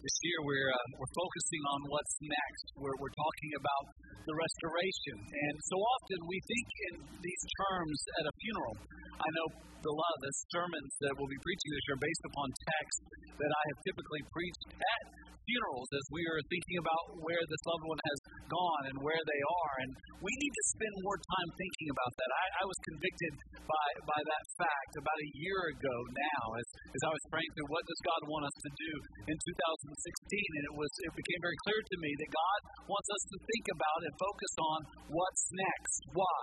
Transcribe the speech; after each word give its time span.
This 0.00 0.16
year 0.24 0.40
we're 0.48 0.72
uh, 0.72 0.86
we're 0.96 1.12
focusing 1.12 1.60
on 1.76 1.80
what's 1.92 2.16
next. 2.24 2.72
We're 2.72 2.96
we're 3.04 3.12
talking 3.12 3.52
about 3.60 3.84
the 4.24 4.32
restoration, 4.32 5.16
and 5.20 5.54
so 5.68 5.76
often 5.76 6.18
we 6.24 6.40
think 6.40 6.66
in 6.88 6.94
these 7.20 7.44
terms 7.60 7.98
at 8.16 8.24
a 8.24 8.34
funeral. 8.40 8.76
I 9.20 9.28
know 9.36 9.46
a 9.60 9.92
lot 9.92 10.12
of 10.16 10.20
the 10.24 10.32
sermons 10.56 10.92
that 11.04 11.12
we'll 11.20 11.28
be 11.28 11.36
preaching 11.44 11.68
this 11.76 11.84
year 11.84 12.00
are 12.00 12.04
based 12.04 12.24
upon 12.32 12.48
texts 12.48 13.04
that 13.44 13.52
I 13.52 13.62
have 13.76 13.78
typically 13.84 14.24
preached 14.32 14.72
at 14.72 15.02
funerals 15.44 15.88
as 15.92 16.04
we 16.16 16.24
are 16.32 16.40
thinking 16.48 16.80
about 16.80 17.04
where 17.20 17.44
this 17.44 17.62
loved 17.68 17.84
one 17.84 18.00
has 18.00 18.19
gone 18.50 18.84
and 18.90 18.96
where 19.00 19.22
they 19.22 19.42
are. 19.64 19.74
And 19.86 19.90
we 20.20 20.32
need 20.42 20.54
to 20.54 20.64
spend 20.74 20.94
more 21.06 21.18
time 21.18 21.48
thinking 21.54 21.88
about 21.94 22.12
that. 22.18 22.30
I, 22.30 22.46
I 22.60 22.64
was 22.66 22.78
convicted 22.90 23.32
by, 23.64 23.86
by 24.04 24.20
that 24.20 24.44
fact 24.58 24.92
about 24.98 25.18
a 25.18 25.30
year 25.38 25.60
ago 25.70 25.96
now 26.10 26.42
as, 26.58 26.66
as 26.90 27.02
I 27.06 27.10
was 27.14 27.24
praying 27.30 27.50
through 27.54 27.70
what 27.70 27.84
does 27.86 28.00
God 28.02 28.20
want 28.26 28.44
us 28.50 28.56
to 28.66 28.70
do 28.74 28.92
in 29.30 29.36
2016. 29.38 30.58
And 30.60 30.64
it, 30.66 30.74
was, 30.74 30.90
it 31.06 31.12
became 31.14 31.40
very 31.40 31.58
clear 31.64 31.80
to 31.80 31.96
me 32.02 32.10
that 32.18 32.30
God 32.34 32.60
wants 32.90 33.08
us 33.08 33.22
to 33.30 33.36
think 33.38 33.66
about 33.70 33.98
and 34.04 34.12
focus 34.18 34.52
on 34.58 34.78
what's 35.14 35.44
next. 35.54 35.98
Why? 36.12 36.42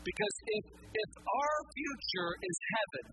Because 0.00 0.36
if, 0.46 0.64
if 0.80 1.10
our 1.18 1.54
future 1.74 2.30
is 2.38 2.56
heaven, 2.78 3.06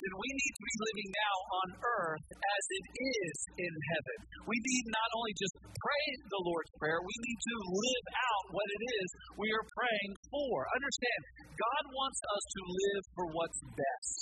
then 0.00 0.14
we 0.16 0.28
need 0.32 0.54
to 0.56 0.64
be 0.64 0.76
living 0.80 1.10
now 1.12 1.36
on 1.60 1.68
earth 1.84 2.24
as 2.32 2.64
it 2.72 2.86
is 2.96 3.36
in 3.68 3.74
heaven. 3.92 4.18
We 4.48 4.56
need 4.56 4.84
not 4.88 5.10
only 5.12 5.34
just 5.36 5.54
pray 5.60 6.06
the 6.32 6.42
Lord's 6.44 6.72
Prayer, 6.80 7.00
we 7.04 7.16
need 7.20 7.40
to 7.40 7.56
live 7.68 8.06
out 8.16 8.44
what 8.56 8.68
it 8.68 8.82
is 8.82 9.06
we 9.36 9.48
are 9.52 9.66
praying 9.76 10.12
for. 10.32 10.54
Understand, 10.72 11.20
God 11.52 11.84
wants 11.92 12.20
us 12.24 12.44
to 12.48 12.60
live 12.64 13.02
for 13.12 13.26
what's 13.36 13.60
best. 13.76 14.16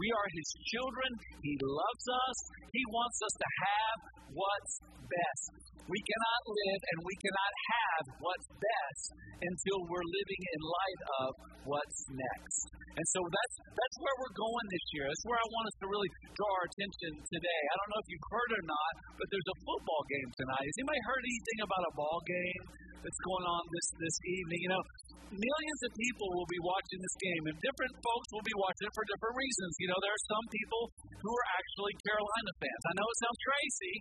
We 0.00 0.08
are 0.08 0.28
His 0.32 0.48
children. 0.72 1.10
He 1.44 1.54
loves 1.60 2.06
us. 2.08 2.36
He 2.72 2.84
wants 2.88 3.18
us 3.20 3.34
to 3.36 3.48
have 3.68 3.98
what's 4.32 4.74
best. 5.04 5.52
We 5.90 6.00
cannot 6.00 6.42
live 6.48 6.80
and 6.94 6.98
we 7.02 7.16
cannot 7.18 7.54
have 7.76 8.04
what's 8.22 8.48
best 8.56 9.04
until 9.42 9.78
we're 9.90 10.08
living 10.08 10.42
in 10.54 10.60
light 10.62 11.00
of 11.20 11.30
what's 11.66 12.00
next. 12.08 12.79
And 12.90 13.06
so 13.14 13.20
that's 13.22 13.56
that's 13.70 13.96
where 14.02 14.16
we're 14.18 14.36
going 14.36 14.66
this 14.70 14.86
year. 14.96 15.04
That's 15.06 15.26
where 15.30 15.38
I 15.38 15.46
want 15.46 15.64
us 15.70 15.76
to 15.82 15.86
really 15.86 16.10
draw 16.34 16.50
our 16.58 16.66
attention 16.66 17.12
today. 17.30 17.60
I 17.70 17.74
don't 17.78 17.90
know 17.94 18.00
if 18.02 18.08
you've 18.10 18.28
heard 18.30 18.50
or 18.60 18.64
not, 18.66 18.92
but 19.14 19.26
there's 19.30 19.50
a 19.50 19.58
football 19.62 20.02
game 20.10 20.30
tonight. 20.34 20.64
Has 20.66 20.76
anybody 20.82 21.02
heard 21.06 21.22
anything 21.22 21.58
about 21.64 21.82
a 21.86 21.92
ball 21.94 22.18
game 22.26 22.62
that's 23.00 23.20
going 23.22 23.46
on 23.46 23.62
this 23.70 23.86
this 23.94 24.16
evening? 24.26 24.58
You 24.66 24.70
know, 24.74 24.82
millions 25.30 25.80
of 25.86 25.90
people 25.94 26.26
will 26.34 26.50
be 26.50 26.60
watching 26.62 26.98
this 26.98 27.16
game, 27.22 27.44
and 27.50 27.56
different 27.62 27.94
folks 28.02 28.28
will 28.34 28.46
be 28.46 28.56
watching 28.58 28.86
it 28.90 28.94
for 28.94 29.04
different 29.06 29.34
reasons. 29.38 29.72
You 29.78 29.88
know, 29.94 29.98
there 30.02 30.14
are 30.14 30.24
some 30.26 30.46
people 30.50 30.82
who 31.06 31.30
are 31.30 31.48
actually 31.54 31.94
Carolina 32.02 32.52
fans. 32.58 32.82
I 32.90 32.92
know 32.98 33.06
it 33.06 33.18
sounds 33.22 33.40
crazy, 33.46 33.94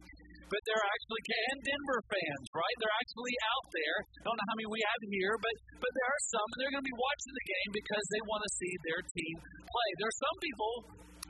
but 0.49 0.61
they're 0.65 0.81
actually 0.81 1.21
and 1.29 1.59
Denver 1.61 2.01
fans, 2.09 2.45
right? 2.57 2.75
They're 2.81 2.97
actually 2.97 3.35
out 3.53 3.67
there. 3.69 3.97
I 4.01 4.21
don't 4.25 4.37
know 4.37 4.47
how 4.49 4.57
many 4.57 4.69
we 4.73 4.81
have 4.81 5.01
here, 5.13 5.35
but 5.37 5.55
but 5.77 5.91
there 5.93 6.09
are 6.09 6.23
some, 6.33 6.47
and 6.49 6.57
they're 6.59 6.73
going 6.73 6.85
to 6.85 6.89
be 6.89 6.99
watching 6.99 7.33
the 7.37 7.45
game 7.45 7.69
because 7.77 8.05
they 8.09 8.21
want 8.25 8.41
to 8.41 8.51
see 8.57 8.73
their 8.89 9.01
team 9.05 9.35
play. 9.45 9.89
There 10.01 10.09
are 10.09 10.19
some 10.25 10.37
people 10.41 10.73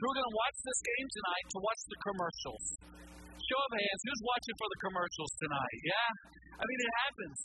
who 0.00 0.04
are 0.08 0.16
going 0.16 0.30
to 0.32 0.38
watch 0.40 0.56
this 0.64 0.80
game 0.80 1.06
tonight 1.12 1.44
to 1.52 1.58
watch 1.60 1.80
the 1.84 1.98
commercials. 2.08 2.64
Show 3.36 3.60
of 3.60 3.72
hands, 3.76 4.00
who's 4.08 4.22
watching 4.24 4.56
for 4.56 4.68
the 4.72 4.80
commercials 4.88 5.32
tonight? 5.36 5.78
Yeah, 5.84 6.08
I 6.56 6.62
mean 6.64 6.80
it 6.80 6.94
happens 7.04 7.38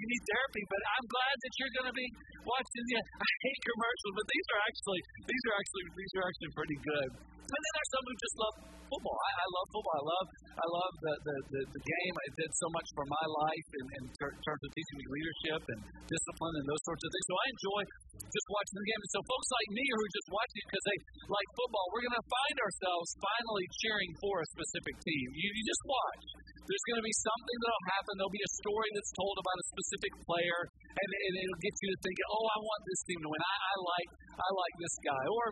you 0.00 0.06
need 0.08 0.22
therapy, 0.24 0.62
but 0.64 0.80
I'm 0.96 1.06
glad 1.12 1.36
that 1.44 1.52
you're 1.60 1.74
going 1.76 1.88
to 1.92 1.96
be 1.96 2.08
watching. 2.48 2.84
Yeah, 2.88 3.04
I 3.28 3.30
hate 3.44 3.60
commercials, 3.68 4.12
but 4.16 4.26
these 4.32 4.46
are 4.48 4.60
actually 4.64 5.00
these 5.28 5.44
are 5.44 5.56
actually 5.60 5.84
these 5.92 6.12
are 6.16 6.24
actually 6.24 6.52
pretty 6.56 6.78
good. 6.80 7.10
And 7.50 7.60
then 7.60 7.72
there's 7.74 7.90
some 7.90 8.04
who 8.06 8.14
just 8.14 8.36
love 8.38 8.54
football. 8.90 9.18
I, 9.18 9.30
I 9.30 9.46
love 9.50 9.66
football. 9.70 9.96
I 9.98 10.04
love 10.06 10.26
I 10.60 10.66
love 10.68 10.92
the, 11.00 11.14
the, 11.24 11.36
the, 11.56 11.60
the 11.72 11.82
game. 11.82 12.14
It 12.28 12.34
did 12.36 12.50
so 12.52 12.68
much 12.74 12.88
for 12.92 13.06
my 13.08 13.24
life 13.46 13.68
in, 13.80 13.86
in 13.96 14.02
ter- 14.20 14.36
terms 14.44 14.60
of 14.60 14.70
teaching 14.76 14.98
me 15.00 15.06
leadership 15.08 15.62
and 15.72 15.80
discipline 16.04 16.54
and 16.60 16.66
those 16.68 16.84
sorts 16.84 17.00
of 17.00 17.08
things. 17.08 17.26
So 17.30 17.36
I 17.38 17.46
enjoy 17.48 17.80
just 18.28 18.48
watching 18.52 18.76
the 18.76 18.86
game. 18.86 19.00
And 19.00 19.12
so 19.14 19.20
folks 19.24 19.48
like 19.50 19.68
me 19.72 19.84
who 19.88 20.00
are 20.04 20.14
just 20.14 20.28
watching 20.28 20.62
because 20.68 20.84
they 20.84 20.98
like 21.32 21.48
football, 21.56 21.86
we're 21.94 22.04
going 22.04 22.18
to 22.18 22.28
find 22.28 22.56
ourselves 22.60 23.08
finally 23.16 23.66
cheering 23.80 24.12
for 24.20 24.34
a 24.44 24.46
specific 24.52 24.94
team. 25.00 25.26
You, 25.32 25.48
you 25.48 25.64
just 25.64 25.84
watch. 25.88 26.24
There's 26.70 26.86
going 26.86 27.00
to 27.02 27.06
be 27.06 27.16
something 27.24 27.56
that'll 27.66 27.88
happen. 27.98 28.12
There'll 28.20 28.36
be 28.36 28.46
a 28.46 28.54
story 28.62 28.88
that's 28.94 29.10
told 29.16 29.34
about 29.42 29.58
a 29.58 29.66
specific 29.74 30.12
player, 30.22 30.58
and, 30.70 31.08
and 31.10 31.32
it'll 31.42 31.62
get 31.66 31.74
you 31.82 31.88
to 31.90 31.98
think, 31.98 32.14
"Oh, 32.30 32.46
I 32.46 32.58
want 32.62 32.80
this 32.86 33.00
team 33.10 33.18
to 33.26 33.28
win. 33.32 33.42
I, 33.42 33.56
I 33.58 33.74
like, 33.80 34.10
I 34.38 34.48
like 34.54 34.74
this 34.78 34.94
guy." 35.02 35.24
Or 35.34 35.44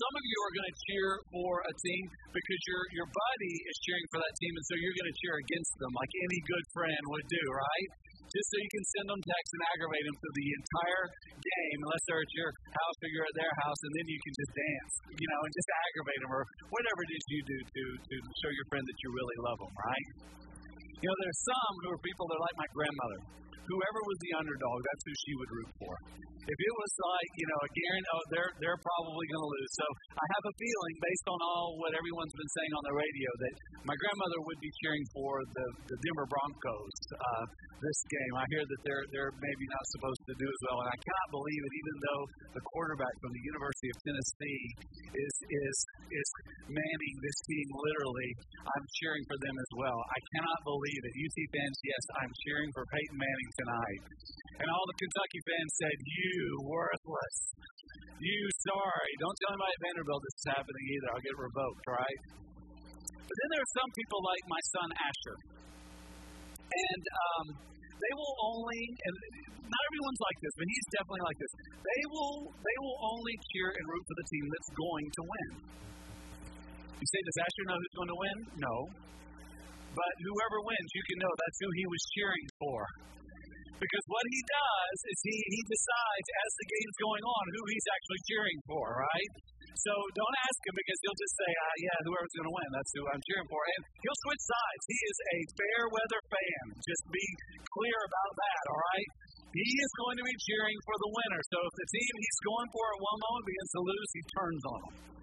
some 0.00 0.14
of 0.16 0.24
you 0.24 0.38
are 0.48 0.52
going 0.56 0.68
to 0.72 0.76
cheer 0.88 1.08
for 1.28 1.52
a 1.68 1.72
team 1.76 2.04
because 2.32 2.60
your 2.64 2.82
your 2.96 3.08
buddy 3.12 3.54
is 3.68 3.76
cheering 3.84 4.06
for 4.08 4.18
that 4.24 4.34
team, 4.40 4.52
and 4.56 4.64
so 4.64 4.72
you're 4.80 4.96
going 4.96 5.10
to 5.12 5.18
cheer 5.20 5.36
against 5.44 5.72
them, 5.76 5.92
like 5.92 6.12
any 6.24 6.40
good 6.48 6.64
friend 6.72 7.02
would 7.12 7.26
do, 7.28 7.44
right? 7.52 7.88
Just 8.30 8.46
so 8.46 8.56
you 8.62 8.70
can 8.70 8.84
send 8.94 9.06
them 9.10 9.20
texts 9.26 9.52
and 9.58 9.62
aggravate 9.74 10.04
them 10.06 10.16
through 10.22 10.36
the 10.38 10.48
entire 10.54 11.04
game, 11.34 11.78
unless 11.82 12.02
they're 12.06 12.22
at 12.22 12.32
your 12.38 12.50
house 12.78 12.96
or 13.02 13.08
you're 13.10 13.26
at 13.26 13.36
their 13.36 13.54
house, 13.66 13.80
and 13.82 13.92
then 13.98 14.06
you 14.06 14.18
can 14.22 14.32
just 14.38 14.52
dance, 14.54 14.92
you 15.18 15.28
know, 15.34 15.40
and 15.42 15.52
just 15.52 15.68
aggravate 15.68 16.20
them 16.22 16.32
or 16.32 16.42
whatever 16.70 17.00
it 17.04 17.12
is 17.12 17.22
you 17.28 17.40
do 17.44 17.58
to 17.60 17.82
to 18.00 18.14
show 18.40 18.50
your 18.54 18.66
friend 18.72 18.84
that 18.86 18.98
you 19.04 19.08
really 19.12 19.38
love 19.44 19.58
them, 19.60 19.74
right? 19.76 20.06
You 21.00 21.06
know, 21.08 21.16
there's 21.26 21.42
some 21.44 21.72
who 21.84 21.88
are 21.92 22.00
people 22.00 22.24
that 22.30 22.36
are 22.40 22.44
like 22.48 22.56
my 22.56 22.70
grandmother. 22.72 23.20
Whoever 23.66 24.00
was 24.06 24.18
the 24.20 24.32
underdog, 24.40 24.78
that's 24.82 25.04
who 25.04 25.14
she 25.26 25.32
would 25.36 25.50
root 25.50 25.70
for. 25.80 25.94
If 26.40 26.58
it 26.58 26.74
was 26.74 26.92
like, 26.98 27.30
you 27.36 27.46
know, 27.46 27.60
again, 27.62 28.00
oh, 28.16 28.24
they're 28.32 28.52
they're 28.58 28.80
probably 28.80 29.26
going 29.28 29.44
to 29.44 29.52
lose. 29.54 29.72
So 29.76 29.86
I 30.18 30.24
have 30.24 30.44
a 30.50 30.54
feeling, 30.56 30.94
based 30.98 31.26
on 31.28 31.38
all 31.44 31.66
what 31.78 31.92
everyone's 31.92 32.32
been 32.32 32.52
saying 32.56 32.72
on 32.74 32.84
the 32.90 32.94
radio, 32.96 33.28
that 33.44 33.54
my 33.84 33.96
grandmother 33.96 34.40
would 34.48 34.60
be 34.64 34.72
cheering 34.82 35.04
for 35.14 35.32
the 35.52 35.66
the 35.92 35.96
Denver 36.00 36.26
Broncos 36.32 36.96
uh, 37.12 37.44
this 37.80 38.00
game. 38.08 38.32
I 38.36 38.44
hear 38.56 38.64
that 38.64 38.80
they're 38.82 39.06
they're 39.12 39.34
maybe 39.36 39.64
not 39.68 39.84
supposed 40.00 40.22
to 40.26 40.34
do 40.36 40.46
as 40.48 40.60
well, 40.68 40.78
and 40.80 40.88
I 40.90 40.98
cannot 41.00 41.28
believe 41.32 41.62
it. 41.64 41.72
Even 41.76 41.96
though 42.08 42.22
the 42.56 42.64
quarterback 42.72 43.14
from 43.20 43.32
the 43.36 43.42
University 43.44 43.88
of 43.92 43.96
Tennessee 44.00 44.64
is 45.12 45.34
is 45.44 45.76
is 46.08 46.28
manning 46.72 47.14
this 47.20 47.38
team, 47.46 47.66
literally, 47.68 48.30
I'm 48.64 48.86
cheering 49.00 49.24
for 49.28 49.36
them 49.44 49.56
as 49.60 49.70
well. 49.76 49.98
I 50.08 50.20
cannot 50.36 50.60
believe 50.64 51.02
it. 51.04 51.12
UT 51.20 51.38
fans, 51.52 51.76
yes, 51.84 52.02
I'm 52.24 52.32
cheering 52.48 52.70
for 52.72 52.84
Peyton 52.88 53.18
Manning 53.20 53.49
tonight. 53.58 54.02
And 54.60 54.66
all 54.68 54.84
the 54.84 54.98
Kentucky 55.00 55.40
fans 55.46 55.72
said, 55.80 55.96
You 55.96 56.34
worthless. 56.68 57.36
You 58.20 58.40
sorry. 58.68 59.12
Don't 59.16 59.36
tell 59.40 59.56
anybody 59.56 59.72
at 59.72 59.80
Vanderbilt 59.80 60.20
this 60.20 60.36
is 60.44 60.46
happening 60.52 60.84
either. 60.92 61.08
I'll 61.16 61.24
get 61.24 61.36
revoked, 61.40 61.84
right? 61.88 62.20
But 63.16 63.34
then 63.40 63.48
there 63.56 63.62
are 63.64 63.74
some 63.78 63.90
people 63.96 64.20
like 64.20 64.44
my 64.50 64.62
son 64.76 64.88
Asher. 65.00 65.38
And 66.70 67.04
um, 67.08 67.46
they 67.96 68.12
will 68.14 68.34
only, 68.44 68.80
and 68.92 69.14
not 69.64 69.82
everyone's 69.88 70.22
like 70.22 70.38
this, 70.44 70.54
but 70.58 70.66
he's 70.68 70.86
definitely 70.92 71.24
like 71.24 71.38
this. 71.40 71.52
They 71.80 72.02
will, 72.12 72.36
they 72.52 72.78
will 72.84 72.98
only 73.16 73.34
cheer 73.54 73.68
and 73.72 73.84
root 73.88 74.04
for 74.04 74.16
the 74.20 74.26
team 74.28 74.44
that's 74.50 74.70
going 74.76 75.06
to 75.08 75.22
win. 75.24 75.50
You 77.00 77.06
say, 77.08 77.20
does 77.24 77.38
Asher 77.40 77.64
know 77.72 77.78
who's 77.80 77.96
going 77.96 78.12
to 78.12 78.18
win? 78.20 78.36
No. 78.60 78.76
But 79.96 80.12
whoever 80.20 80.58
wins, 80.68 80.88
you 80.92 81.04
can 81.08 81.18
know 81.24 81.32
that's 81.32 81.58
who 81.64 81.70
he 81.72 81.84
was 81.88 82.02
cheering 82.12 82.46
for. 82.60 82.78
Because 83.80 84.04
what 84.12 84.26
he 84.28 84.40
does 84.44 84.98
is 85.08 85.18
he, 85.24 85.36
he 85.56 85.60
decides 85.64 86.28
as 86.44 86.50
the 86.60 86.66
game's 86.68 86.98
going 87.00 87.24
on 87.24 87.42
who 87.48 87.62
he's 87.72 87.88
actually 87.88 88.20
cheering 88.28 88.60
for, 88.68 88.84
right? 89.00 89.32
So 89.80 89.92
don't 90.12 90.36
ask 90.44 90.60
him 90.68 90.76
because 90.76 90.98
he'll 91.00 91.16
just 91.16 91.34
say, 91.40 91.48
uh, 91.48 91.76
yeah, 91.80 91.96
whoever's 92.04 92.34
going 92.36 92.48
to 92.52 92.56
win, 92.60 92.68
that's 92.76 92.92
who 92.92 93.02
I'm 93.08 93.22
cheering 93.24 93.48
for. 93.48 93.62
And 93.64 93.80
he'll 94.04 94.20
switch 94.28 94.44
sides. 94.44 94.82
He 94.84 94.98
is 95.00 95.18
a 95.24 95.38
fair 95.56 95.82
weather 95.88 96.20
fan. 96.28 96.64
Just 96.84 97.04
be 97.08 97.26
clear 97.72 97.98
about 98.04 98.32
that, 98.36 98.62
all 98.68 98.82
right? 98.92 99.08
He 99.56 99.70
is 99.80 99.90
going 99.96 100.16
to 100.20 100.24
be 100.28 100.36
cheering 100.44 100.78
for 100.84 100.96
the 101.00 101.10
winner. 101.16 101.40
So 101.48 101.56
if 101.64 101.72
the 101.80 101.88
team 101.88 102.12
he's 102.20 102.40
going 102.44 102.68
for 102.76 102.84
at 102.84 103.00
one 103.00 103.18
moment 103.24 103.44
begins 103.48 103.72
to 103.72 103.80
lose, 103.80 104.10
he 104.12 104.22
turns 104.36 104.62
on 104.68 104.80
them. 104.84 105.19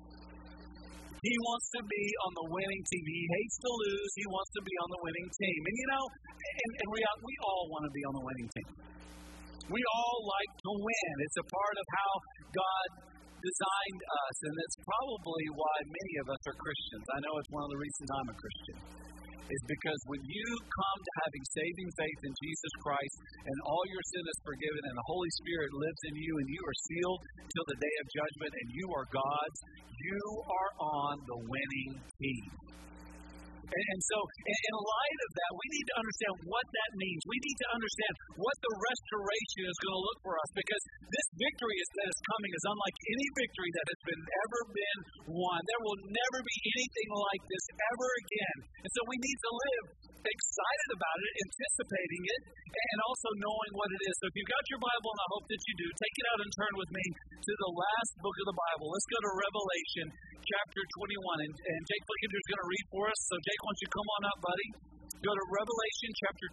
He 1.17 1.33
wants 1.41 1.67
to 1.73 1.81
be 1.81 2.05
on 2.29 2.31
the 2.37 2.47
winning 2.53 2.83
team. 2.85 3.03
He 3.09 3.23
hates 3.25 3.57
to 3.57 3.71
lose. 3.73 4.11
He 4.13 4.25
wants 4.29 4.51
to 4.53 4.61
be 4.61 4.75
on 4.77 4.87
the 4.93 5.01
winning 5.01 5.29
team. 5.33 5.59
And 5.65 5.75
you 5.75 5.87
know, 5.89 6.03
and, 6.37 6.71
and 6.77 6.87
we, 6.93 6.99
all 7.01 7.17
we 7.25 7.35
all 7.41 7.63
want 7.73 7.83
to 7.89 7.93
be 7.93 8.03
on 8.05 8.13
the 8.13 8.23
winning 8.23 8.49
team. 8.53 8.69
We 9.67 9.81
all 9.81 10.19
like 10.23 10.51
to 10.61 10.71
win. 10.77 11.13
It's 11.25 11.39
a 11.41 11.47
part 11.49 11.75
of 11.75 11.87
how 11.91 12.11
God 12.53 12.87
designed 13.41 14.01
us, 14.01 14.35
and 14.45 14.55
it's 14.61 14.77
probably 14.81 15.45
why 15.53 15.75
many 15.85 16.13
of 16.21 16.27
us 16.31 16.41
are 16.47 16.57
Christians. 16.57 17.05
I 17.13 17.17
know 17.25 17.33
it's 17.37 17.51
one 17.53 17.63
of 17.65 17.71
the 17.73 17.79
reasons 17.81 18.07
I'm 18.13 18.29
a 18.31 18.37
Christian. 18.37 18.77
Is 19.47 19.63
because 19.63 20.01
when 20.11 20.19
you 20.27 20.47
come 20.59 20.99
to 20.99 21.13
having 21.23 21.43
saving 21.55 21.89
faith 21.95 22.19
in 22.27 22.33
Jesus 22.35 22.73
Christ 22.83 23.15
and 23.47 23.57
all 23.63 23.85
your 23.87 24.03
sin 24.11 24.25
is 24.27 24.39
forgiven 24.43 24.83
and 24.91 24.95
the 24.99 25.07
Holy 25.07 25.31
Spirit 25.39 25.71
lives 25.71 26.01
in 26.11 26.15
you 26.19 26.31
and 26.35 26.47
you 26.51 26.61
are 26.67 26.77
sealed 26.83 27.21
till 27.47 27.67
the 27.71 27.79
day 27.79 27.95
of 28.03 28.05
judgment 28.11 28.51
and 28.51 28.67
you 28.75 28.87
are 28.91 29.07
God's, 29.07 29.59
you 29.87 30.23
are 30.51 30.71
on 30.83 31.15
the 31.23 31.39
winning 31.47 31.91
team. 32.19 32.45
And, 33.67 33.99
so, 33.99 34.17
in, 34.47 34.73
light 34.77 35.19
of 35.27 35.31
that, 35.35 35.51
we 35.59 35.67
need 35.75 35.87
to 35.91 35.95
understand 35.99 36.33
what 36.47 36.65
that 36.71 36.91
means. 36.95 37.19
We 37.27 37.39
need 37.43 37.57
to 37.67 37.69
understand 37.75 38.13
what 38.39 38.57
the 38.63 38.73
restoration 38.79 39.61
is 39.67 39.77
going 39.83 39.97
to 39.97 40.03
look 40.07 40.19
for 40.23 40.33
us 40.39 40.49
because 40.55 40.83
this 41.11 41.27
victory 41.35 41.77
that 41.77 42.07
is 42.07 42.19
coming 42.31 42.51
is 42.55 42.63
unlike 42.63 42.97
any 43.11 43.27
victory 43.35 43.71
that 43.75 43.85
has 43.91 44.01
been 44.07 44.23
ever 44.23 44.61
been 44.71 44.99
won. 45.35 45.59
There 45.67 45.83
will 45.83 45.99
never 46.07 46.39
be 46.39 46.57
anything 46.79 47.09
like 47.11 47.43
this 47.43 47.65
ever 47.91 48.09
again. 48.23 48.57
And 48.87 48.91
so 48.95 49.01
we 49.11 49.17
need 49.19 49.39
to 49.43 49.51
live 49.51 49.85
about 50.97 51.17
it, 51.21 51.33
anticipating 51.45 52.23
it, 52.25 52.41
and 52.73 52.97
also 53.05 53.29
knowing 53.37 53.71
what 53.77 53.89
it 53.93 54.01
is. 54.09 54.13
So 54.17 54.25
if 54.27 54.35
you've 54.35 54.49
got 54.49 54.63
your 54.73 54.81
Bible, 54.81 55.09
and 55.13 55.21
I 55.21 55.29
hope 55.37 55.45
that 55.45 55.61
you 55.61 55.73
do, 55.77 55.87
take 55.93 56.15
it 56.17 56.25
out 56.33 56.39
and 56.41 56.51
turn 56.57 56.73
with 56.81 56.91
me 56.91 57.05
to 57.37 57.51
the 57.53 57.71
last 57.77 58.11
book 58.19 58.35
of 58.41 58.45
the 58.49 58.57
Bible. 58.57 58.85
Let's 58.89 59.09
go 59.13 59.19
to 59.21 59.31
Revelation 59.37 60.05
chapter 60.41 60.81
21. 60.81 61.45
And, 61.45 61.53
and 61.53 61.81
Jake 61.85 62.03
Flickinger 62.03 62.39
is 62.41 62.47
going 62.49 62.61
to 62.65 62.69
read 62.69 62.85
for 62.89 63.03
us. 63.07 63.19
So, 63.29 63.35
Jake, 63.45 63.59
why 63.61 63.69
don't 63.69 63.81
you 63.83 63.89
come 63.93 64.09
on 64.09 64.21
up, 64.25 64.39
buddy? 64.41 64.67
Go 65.21 65.31
to 65.33 65.45
Revelation 65.49 66.09
chapter 66.17 66.47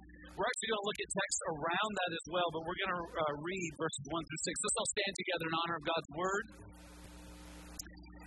21. 0.00 0.10
We're 0.36 0.48
actually 0.48 0.70
going 0.72 0.82
to 0.84 0.88
look 0.88 1.00
at 1.04 1.08
texts 1.10 1.42
around 1.52 1.90
that 2.00 2.10
as 2.16 2.26
well, 2.32 2.48
but 2.54 2.60
we're 2.64 2.80
going 2.80 2.94
to 2.96 3.02
uh, 3.12 3.34
read 3.44 3.70
verses 3.76 4.04
1 4.08 4.24
through 4.24 4.42
6. 4.48 4.56
Let's 4.56 4.78
all 4.80 4.90
stand 4.96 5.12
together 5.20 5.46
in 5.52 5.54
honor 5.60 5.76
of 5.76 5.84
God's 5.84 6.10
word. 6.16 6.44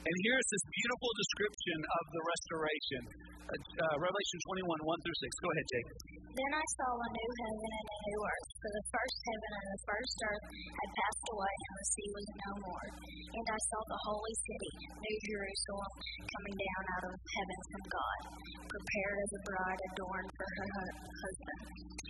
And 0.03 0.15
here's 0.27 0.47
this 0.51 0.65
beautiful 0.67 1.11
description 1.15 1.79
of 1.79 2.03
the 2.11 2.21
restoration. 2.27 3.01
Uh, 3.43 3.55
uh, 3.55 3.95
Revelation 4.03 4.39
21, 4.51 4.67
1 4.67 5.03
through 5.03 5.19
6. 5.31 5.43
Go 5.43 5.47
ahead, 5.47 5.67
Jake. 5.71 5.89
Then 6.33 6.51
I 6.59 6.65
saw 6.75 6.89
a 6.91 7.09
new 7.13 7.31
heaven 7.39 7.71
and 7.71 7.87
a 7.87 7.99
new 8.09 8.19
earth, 8.25 8.49
for 8.59 8.71
the 8.73 8.85
first 8.91 9.17
heaven 9.21 9.51
and 9.53 9.67
the 9.69 9.81
first 9.87 10.17
earth 10.27 10.45
had 10.49 10.89
passed 10.91 11.27
away, 11.29 11.53
and 11.55 11.75
the 11.79 11.87
sea 11.93 12.09
was 12.09 12.27
no 12.35 12.51
more. 12.67 12.87
And 13.31 13.45
I 13.47 13.59
saw 13.69 13.79
the 13.85 14.01
holy 14.11 14.35
city, 14.43 14.71
New 14.91 15.17
Jerusalem, 15.23 15.93
coming 16.19 16.55
down 16.59 16.83
out 16.99 17.05
of 17.07 17.15
heaven 17.15 17.59
from 17.71 17.83
God, 17.87 18.19
prepared 18.59 19.17
as 19.23 19.31
a 19.39 19.41
bride 19.47 19.81
adorned 19.93 20.31
for 20.35 20.47
her 20.51 20.67
husband. 20.67 21.61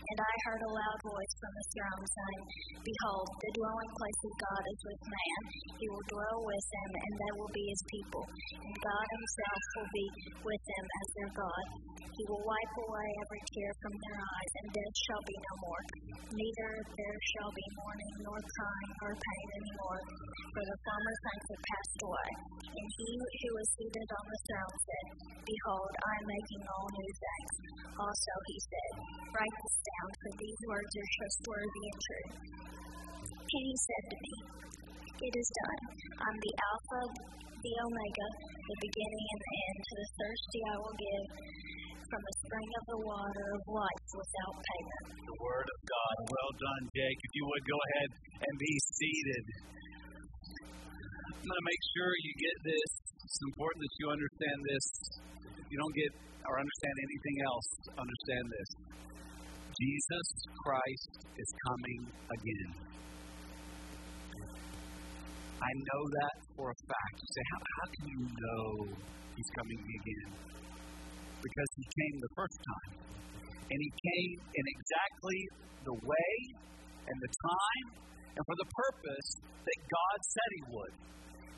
And 0.03 0.19
I 0.19 0.33
heard 0.45 0.61
a 0.61 0.71
loud 0.71 0.99
voice 1.03 1.33
from 1.39 1.53
the 1.55 1.65
throne 1.73 2.05
saying, 2.05 2.43
Behold, 2.83 3.27
the 3.39 3.51
dwelling 3.55 3.91
place 3.95 4.21
of 4.23 4.33
God 4.35 4.63
is 4.71 4.81
with 4.83 5.01
man. 5.03 5.41
He 5.79 5.87
will 5.87 6.07
dwell 6.11 6.39
with 6.43 6.67
them, 6.69 6.91
and 6.91 7.13
they 7.17 7.33
will 7.39 7.53
be 7.55 7.65
his 7.71 7.82
people. 7.89 8.23
And 8.23 8.75
God 8.79 9.07
himself 9.15 9.61
will 9.75 9.91
be 9.91 10.07
with 10.43 10.63
them 10.63 10.85
as 10.85 11.07
their 11.17 11.31
God. 11.33 11.65
He 12.13 12.23
will 12.29 12.45
wipe 12.45 12.75
away 12.85 13.09
every 13.25 13.41
tear 13.57 13.71
from 13.81 13.93
their 13.97 14.19
eyes, 14.21 14.51
and 14.61 14.67
death 14.69 14.97
shall 15.09 15.23
be 15.25 15.33
no 15.33 15.53
more. 15.65 15.83
Neither 16.29 16.71
there 16.93 17.19
shall 17.33 17.51
be 17.57 17.65
mourning, 17.73 18.13
nor 18.21 18.37
crying, 18.37 18.91
nor 19.01 19.13
pain 19.17 19.47
any 19.57 19.73
more, 19.81 20.01
for 20.53 20.61
the 20.61 20.77
former 20.85 21.15
things 21.25 21.47
have 21.49 21.63
passed 21.73 21.99
away. 22.05 22.29
And 22.69 22.87
he 23.01 23.09
who 23.17 23.49
was 23.57 23.67
seated 23.73 24.09
on 24.13 24.25
the 24.29 24.39
throne 24.45 24.77
said, 24.77 25.07
Behold, 25.41 25.93
I 25.93 26.13
am 26.21 26.27
making 26.29 26.61
all 26.69 26.87
new 26.93 27.11
things. 27.17 27.53
Also 27.97 28.33
he 28.45 28.57
said, 28.61 28.93
Write 29.33 29.57
this 29.65 29.77
down, 29.81 30.09
for 30.21 30.31
these 30.37 30.59
words 30.69 30.93
are 30.93 31.09
trustworthy 31.17 31.83
and 31.89 31.99
true. 32.05 32.29
And 33.53 33.65
he 33.69 33.77
said 33.77 34.03
to 34.09 34.17
me, 34.17 34.35
It 35.29 35.33
is 35.37 35.49
done. 35.53 35.81
I'm 36.25 36.37
the 36.41 36.53
Alpha, 36.57 37.01
the 37.53 37.73
Omega, 37.85 38.27
the 38.65 38.77
beginning 38.81 39.25
and 39.29 39.41
the 39.45 39.53
end. 39.61 39.77
To 39.77 39.93
the 39.93 40.09
thirsty 40.17 40.59
I 40.73 40.75
will 40.81 40.97
give 40.97 41.25
from 42.09 42.21
the 42.25 42.35
spring 42.41 42.69
of 42.73 42.83
the 42.89 42.99
water 43.05 43.45
of 43.53 43.61
life 43.69 44.05
without 44.09 44.55
payment. 44.57 45.05
The 45.21 45.37
Word 45.37 45.67
of 45.69 45.79
God. 45.85 46.15
Well 46.33 46.53
done, 46.65 46.83
Jake. 46.97 47.19
If 47.21 47.31
you 47.37 47.45
would 47.45 47.65
go 47.69 47.77
ahead 47.77 48.09
and 48.41 48.53
be 48.57 48.73
seated. 48.89 49.45
I'm 51.21 51.45
going 51.45 51.61
to 51.61 51.67
make 51.69 51.83
sure 51.93 52.09
you 52.09 52.33
get 52.33 52.57
this. 52.73 52.89
It's 53.21 53.41
important 53.53 53.79
that 53.85 53.93
you 54.01 54.05
understand 54.17 54.57
this. 54.65 54.85
If 55.61 55.67
you 55.69 55.77
don't 55.77 55.93
get 55.93 56.11
or 56.49 56.57
understand 56.57 56.95
anything 57.05 57.37
else, 57.45 57.67
understand 58.01 58.45
this. 58.49 58.69
Jesus 59.77 60.27
Christ 60.65 61.11
is 61.37 61.49
coming 61.69 62.01
again. 62.33 62.93
I 65.63 65.71
know 65.79 66.03
that 66.11 66.35
for 66.59 66.67
a 66.67 66.77
fact. 66.91 67.15
You 67.23 67.29
say, 67.31 67.43
how, 67.55 67.59
how 67.63 67.85
can 67.87 68.05
you 68.11 68.21
know 68.27 68.67
he's 69.31 69.51
coming 69.55 69.79
again? 69.79 70.29
Because 71.39 71.69
he 71.79 71.85
came 71.87 72.15
the 72.19 72.33
first 72.35 72.57
time. 72.59 72.91
And 73.71 73.79
he 73.79 73.91
came 73.95 74.33
in 74.43 74.65
exactly 74.75 75.39
the 75.87 75.95
way 76.03 76.33
and 77.07 77.17
the 77.19 77.31
time 77.31 77.87
and 78.35 78.43
for 78.43 78.57
the 78.59 78.69
purpose 78.75 79.29
that 79.39 79.79
God 79.87 80.17
said 80.19 80.49
he 80.51 80.63
would. 80.75 80.93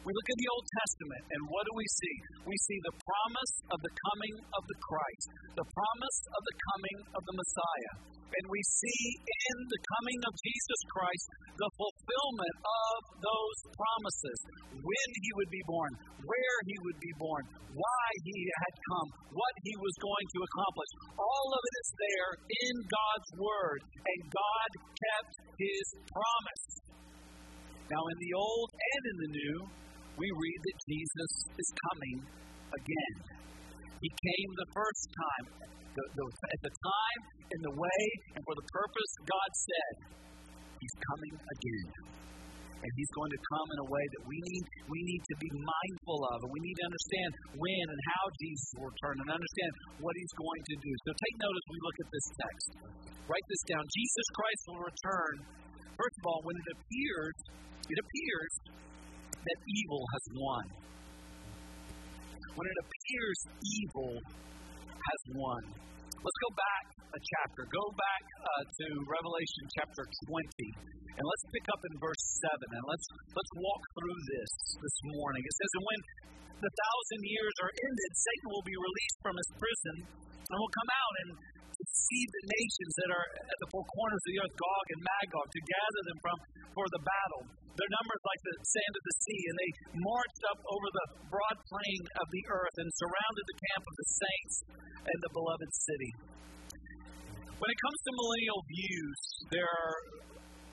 We 0.05 0.13
look 0.13 0.29
at 0.29 0.37
the 0.37 0.51
Old 0.53 0.67
Testament, 0.69 1.23
and 1.33 1.41
what 1.49 1.65
do 1.65 1.73
we 1.73 1.87
see? 1.89 2.15
We 2.45 2.53
see 2.69 2.77
the 2.85 2.93
promise 2.93 3.53
of 3.73 3.79
the 3.81 3.89
coming 3.89 4.35
of 4.53 4.61
the 4.69 4.77
Christ, 4.77 5.27
the 5.57 5.65
promise 5.65 6.19
of 6.29 6.41
the 6.45 6.57
coming 6.61 6.97
of 7.17 7.21
the 7.25 7.35
Messiah. 7.41 7.93
And 8.13 8.45
we 8.53 8.61
see 8.61 9.03
in 9.25 9.57
the 9.65 9.81
coming 9.97 10.19
of 10.29 10.33
Jesus 10.45 10.81
Christ 10.93 11.25
the 11.57 11.71
fulfillment 11.73 12.57
of 12.61 12.97
those 13.17 13.57
promises. 13.73 14.39
When 14.77 15.09
he 15.09 15.29
would 15.41 15.49
be 15.49 15.65
born, 15.65 15.91
where 16.21 16.57
he 16.69 16.77
would 16.85 16.99
be 17.01 17.13
born, 17.17 17.43
why 17.73 18.07
he 18.29 18.39
had 18.61 18.75
come, 18.77 19.09
what 19.33 19.55
he 19.65 19.73
was 19.73 19.95
going 20.05 20.27
to 20.37 20.39
accomplish. 20.45 20.91
All 21.17 21.49
of 21.49 21.61
it 21.65 21.75
is 21.81 21.89
there 21.97 22.31
in 22.45 22.75
God's 22.93 23.29
Word, 23.41 23.79
and 23.89 24.19
God 24.29 24.69
kept 24.85 25.33
his 25.57 25.85
promise. 26.13 26.65
Now, 27.89 28.03
in 28.05 28.17
the 28.21 28.33
Old 28.37 28.69
and 28.69 29.01
in 29.09 29.17
the 29.17 29.31
New, 29.33 29.57
we 30.15 30.27
read 30.31 30.59
that 30.63 30.77
Jesus 30.87 31.31
is 31.59 31.69
coming 31.91 32.17
again. 32.71 33.15
He 33.99 34.11
came 34.11 34.49
the 34.55 34.69
first 34.71 35.03
time, 35.11 35.45
the, 35.91 36.03
the, 36.15 36.25
at 36.55 36.61
the 36.63 36.73
time, 36.73 37.21
in 37.51 37.61
the 37.67 37.73
way, 37.75 38.01
and 38.35 38.41
for 38.43 38.55
the 38.55 38.67
purpose 38.71 39.11
God 39.27 39.51
said. 39.55 39.93
He's 40.79 40.95
coming 41.15 41.33
again. 41.35 41.89
And 42.85 42.91
he's 42.93 43.13
going 43.17 43.33
to 43.33 43.41
come 43.49 43.67
in 43.73 43.79
a 43.81 43.89
way 43.89 44.05
that 44.13 44.23
we 44.29 44.37
need, 44.37 44.65
we 44.85 45.01
need 45.01 45.23
to 45.25 45.35
be 45.41 45.49
mindful 45.49 46.19
of, 46.35 46.37
and 46.45 46.51
we 46.53 46.61
need 46.61 46.77
to 46.77 46.85
understand 46.85 47.29
when 47.57 47.85
and 47.89 48.01
how 48.13 48.23
Jesus 48.37 48.67
will 48.77 48.93
return 48.93 49.15
and 49.25 49.29
understand 49.41 49.71
what 50.05 50.13
he's 50.13 50.35
going 50.37 50.63
to 50.69 50.75
do. 50.85 50.91
So 51.01 51.09
take 51.17 51.35
note 51.41 51.55
as 51.55 51.65
we 51.65 51.77
look 51.81 51.97
at 51.97 52.09
this 52.13 52.27
text. 52.37 52.67
Write 53.25 53.47
this 53.49 53.63
down. 53.65 53.81
Jesus 53.89 54.27
Christ 54.37 54.61
will 54.69 54.83
return, 54.85 55.33
first 55.97 56.15
of 56.21 56.23
all, 56.29 56.39
when 56.45 56.53
it 56.61 56.67
appears, 56.77 57.35
it 57.89 57.97
appears 57.97 58.51
that 59.45 59.59
evil 59.65 60.01
has 60.01 60.23
won. 60.33 60.65
When 62.55 62.65
it 62.65 62.77
appears 62.81 63.39
evil 63.61 64.13
has 64.17 65.21
won. 65.37 65.63
Let's 66.25 66.39
go 66.41 66.51
back 66.57 66.85
a 67.15 67.21
chapter. 67.21 67.61
Go 67.69 67.85
back 67.95 68.23
uh, 68.43 68.63
to 68.65 68.85
Revelation 69.07 69.63
chapter 69.77 70.03
20, 70.03 71.15
and 71.15 71.23
let's 71.23 71.45
pick 71.53 71.65
up 71.71 71.81
in 71.85 71.93
verse 72.01 72.23
7, 72.43 72.75
and 72.75 72.83
let's, 72.89 73.07
let's 73.31 73.53
walk 73.55 73.83
through 73.95 74.19
this 74.35 74.51
this 74.81 74.97
morning. 75.15 75.39
It 75.45 75.53
says, 75.55 75.71
And 75.79 75.85
when 75.85 76.01
the 76.59 76.71
thousand 76.71 77.21
years 77.23 77.55
are 77.61 77.71
ended, 77.71 78.11
Satan 78.17 78.47
will 78.51 78.67
be 78.67 78.75
released 78.75 79.19
from 79.23 79.35
his 79.37 79.49
prison 79.55 79.95
and 80.49 80.55
will 80.57 80.75
come 80.75 80.91
out 80.91 81.13
and 81.23 81.29
see 82.11 82.23
the 82.29 82.43
nations 82.45 82.93
that 83.01 83.09
are 83.13 83.27
at 83.41 83.57
the 83.61 83.69
four 83.73 83.85
corners 83.85 84.21
of 84.21 84.29
the 84.29 84.39
earth, 84.45 84.55
Gog 84.55 84.85
and 84.93 85.01
Magog, 85.01 85.47
to 85.49 85.61
gather 85.65 86.01
them 86.09 86.19
from 86.21 86.37
for 86.75 86.87
the 86.91 87.01
battle. 87.01 87.43
Their 87.75 87.91
numbers 87.91 88.21
like 88.23 88.41
the 88.45 88.55
sand 88.63 88.93
of 88.95 89.03
the 89.03 89.15
sea, 89.25 89.41
and 89.51 89.55
they 89.59 89.71
marched 89.99 90.43
up 90.47 90.59
over 90.63 90.87
the 90.87 91.07
broad 91.27 91.57
plain 91.67 92.01
of 92.23 92.27
the 92.31 92.43
earth 92.51 92.75
and 92.79 92.89
surrounded 92.95 93.45
the 93.47 93.59
camp 93.67 93.83
of 93.83 93.95
the 93.95 94.07
saints 94.15 94.55
and 95.11 95.17
the 95.19 95.31
beloved 95.35 95.71
city. 95.75 96.11
When 97.55 97.69
it 97.71 97.79
comes 97.79 97.99
to 98.03 98.11
millennial 98.15 98.61
views, 98.67 99.19
there 99.51 99.67
are 99.67 99.95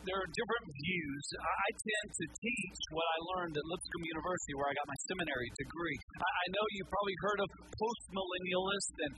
there 0.02 0.18
are 0.18 0.30
different 0.34 0.66
views. 0.66 1.24
I 1.38 1.68
tend 1.78 2.08
to 2.10 2.26
teach 2.26 2.80
what 2.90 3.06
I 3.06 3.18
learned 3.34 3.54
at 3.54 3.64
Lipscomb 3.66 4.04
University, 4.10 4.52
where 4.58 4.68
I 4.70 4.74
got 4.74 4.86
my 4.90 4.98
seminary 5.06 5.50
degree. 5.54 5.98
I 6.18 6.44
know 6.50 6.64
you've 6.74 6.90
probably 6.90 7.18
heard 7.22 7.40
of 7.46 7.48
postmillennialists 7.78 8.96
and 8.98 9.12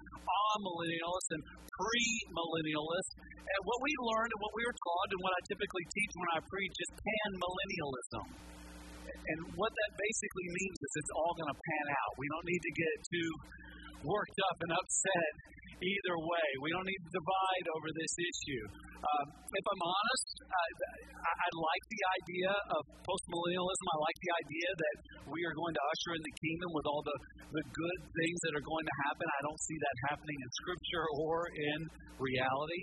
amillennialists 0.60 1.30
and 1.32 1.42
premillennialists. 1.72 3.12
And 3.44 3.60
what 3.64 3.78
we 3.80 3.92
learned 3.96 4.30
and 4.32 4.40
what 4.44 4.52
we 4.52 4.62
were 4.64 4.76
taught 4.76 5.08
and 5.16 5.20
what 5.24 5.32
I 5.32 5.40
typically 5.48 5.86
teach 5.88 6.12
when 6.20 6.30
I 6.36 6.38
preach 6.44 6.76
is 6.76 6.90
panmillennialism. 7.00 8.26
And 9.24 9.38
what 9.56 9.72
that 9.72 9.92
basically 9.96 10.48
means 10.52 10.78
is 10.84 10.92
it's 11.00 11.14
all 11.16 11.32
going 11.32 11.48
to 11.48 11.58
pan 11.58 11.86
out. 11.96 12.12
We 12.20 12.28
don't 12.28 12.44
need 12.44 12.60
to 12.60 12.74
get 12.76 12.94
too 13.08 13.30
worked 14.04 14.38
up 14.52 14.56
and 14.68 14.72
upset 14.76 15.32
either 15.80 16.16
way. 16.20 16.48
We 16.60 16.70
don't 16.72 16.84
need 16.84 17.02
to 17.08 17.12
divide 17.12 17.66
over 17.76 17.88
this 17.88 18.14
issue. 18.20 18.64
Um, 19.04 19.26
if 19.37 19.66
I'm 19.68 19.82
honest, 19.84 20.28
I, 20.49 20.66
I, 21.12 21.32
I 21.44 21.49
like 21.52 21.84
the 21.92 22.02
idea 22.25 22.52
of 22.73 22.82
postmillennialism. 23.04 23.84
I 23.84 23.99
like 24.00 24.18
the 24.25 24.32
idea 24.32 24.68
that 24.80 24.96
we 25.28 25.40
are 25.44 25.54
going 25.54 25.75
to 25.76 25.82
usher 25.92 26.12
in 26.16 26.23
the 26.25 26.34
kingdom 26.40 26.70
with 26.73 26.87
all 26.88 27.02
the, 27.04 27.16
the 27.52 27.64
good 27.68 28.00
things 28.16 28.38
that 28.49 28.52
are 28.56 28.64
going 28.64 28.87
to 28.87 28.96
happen. 29.04 29.26
I 29.28 29.40
don't 29.44 29.62
see 29.68 29.76
that 29.76 29.96
happening 30.08 30.38
in 30.40 30.49
Scripture 30.56 31.04
or 31.20 31.52
in 31.52 31.80
reality. 32.16 32.82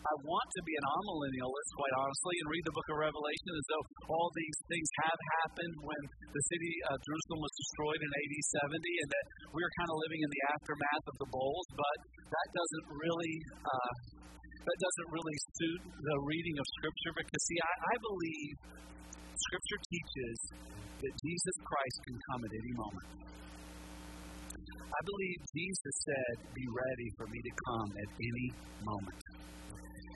I 0.00 0.14
want 0.24 0.48
to 0.56 0.62
be 0.64 0.72
an 0.72 0.86
amillennialist, 0.96 1.70
quite 1.76 1.94
honestly, 2.00 2.34
and 2.40 2.46
read 2.48 2.64
the 2.64 2.72
book 2.72 2.88
of 2.88 2.96
Revelation 3.04 3.52
as 3.52 3.66
though 3.68 3.84
all 4.16 4.32
these 4.32 4.58
things 4.64 4.88
have 5.04 5.20
happened 5.44 5.76
when 5.84 6.02
the 6.24 6.42
city 6.56 6.72
of 6.88 6.96
Jerusalem 7.04 7.40
was 7.44 7.52
destroyed 7.52 8.00
in 8.00 8.08
AD 8.08 8.34
70, 8.64 8.80
and 8.80 9.10
that 9.12 9.26
we 9.52 9.60
are 9.60 9.72
kind 9.76 9.90
of 9.92 10.00
living 10.00 10.24
in 10.24 10.30
the 10.32 10.42
aftermath 10.56 11.04
of 11.04 11.16
the 11.20 11.28
bowls. 11.28 11.66
But 11.76 11.98
that 12.32 12.48
doesn't 12.48 12.86
really. 12.96 13.34
Uh, 13.60 13.92
that 14.60 14.76
doesn't 14.76 15.08
really 15.10 15.38
suit 15.56 15.82
the 15.88 16.18
reading 16.28 16.56
of 16.60 16.66
Scripture 16.80 17.12
because, 17.16 17.42
see, 17.48 17.60
I, 17.60 17.72
I 17.80 17.94
believe 18.04 18.54
Scripture 19.48 19.80
teaches 19.88 20.36
that 21.00 21.12
Jesus 21.24 21.56
Christ 21.64 21.98
can 22.04 22.16
come 22.28 22.40
at 22.44 22.52
any 22.52 22.74
moment. 22.76 23.08
I 24.90 25.00
believe 25.06 25.38
Jesus 25.56 25.94
said, 26.04 26.34
Be 26.52 26.66
ready 26.68 27.08
for 27.16 27.26
me 27.32 27.40
to 27.40 27.52
come 27.64 27.88
at 27.96 28.10
any 28.20 28.48
moment. 28.84 29.20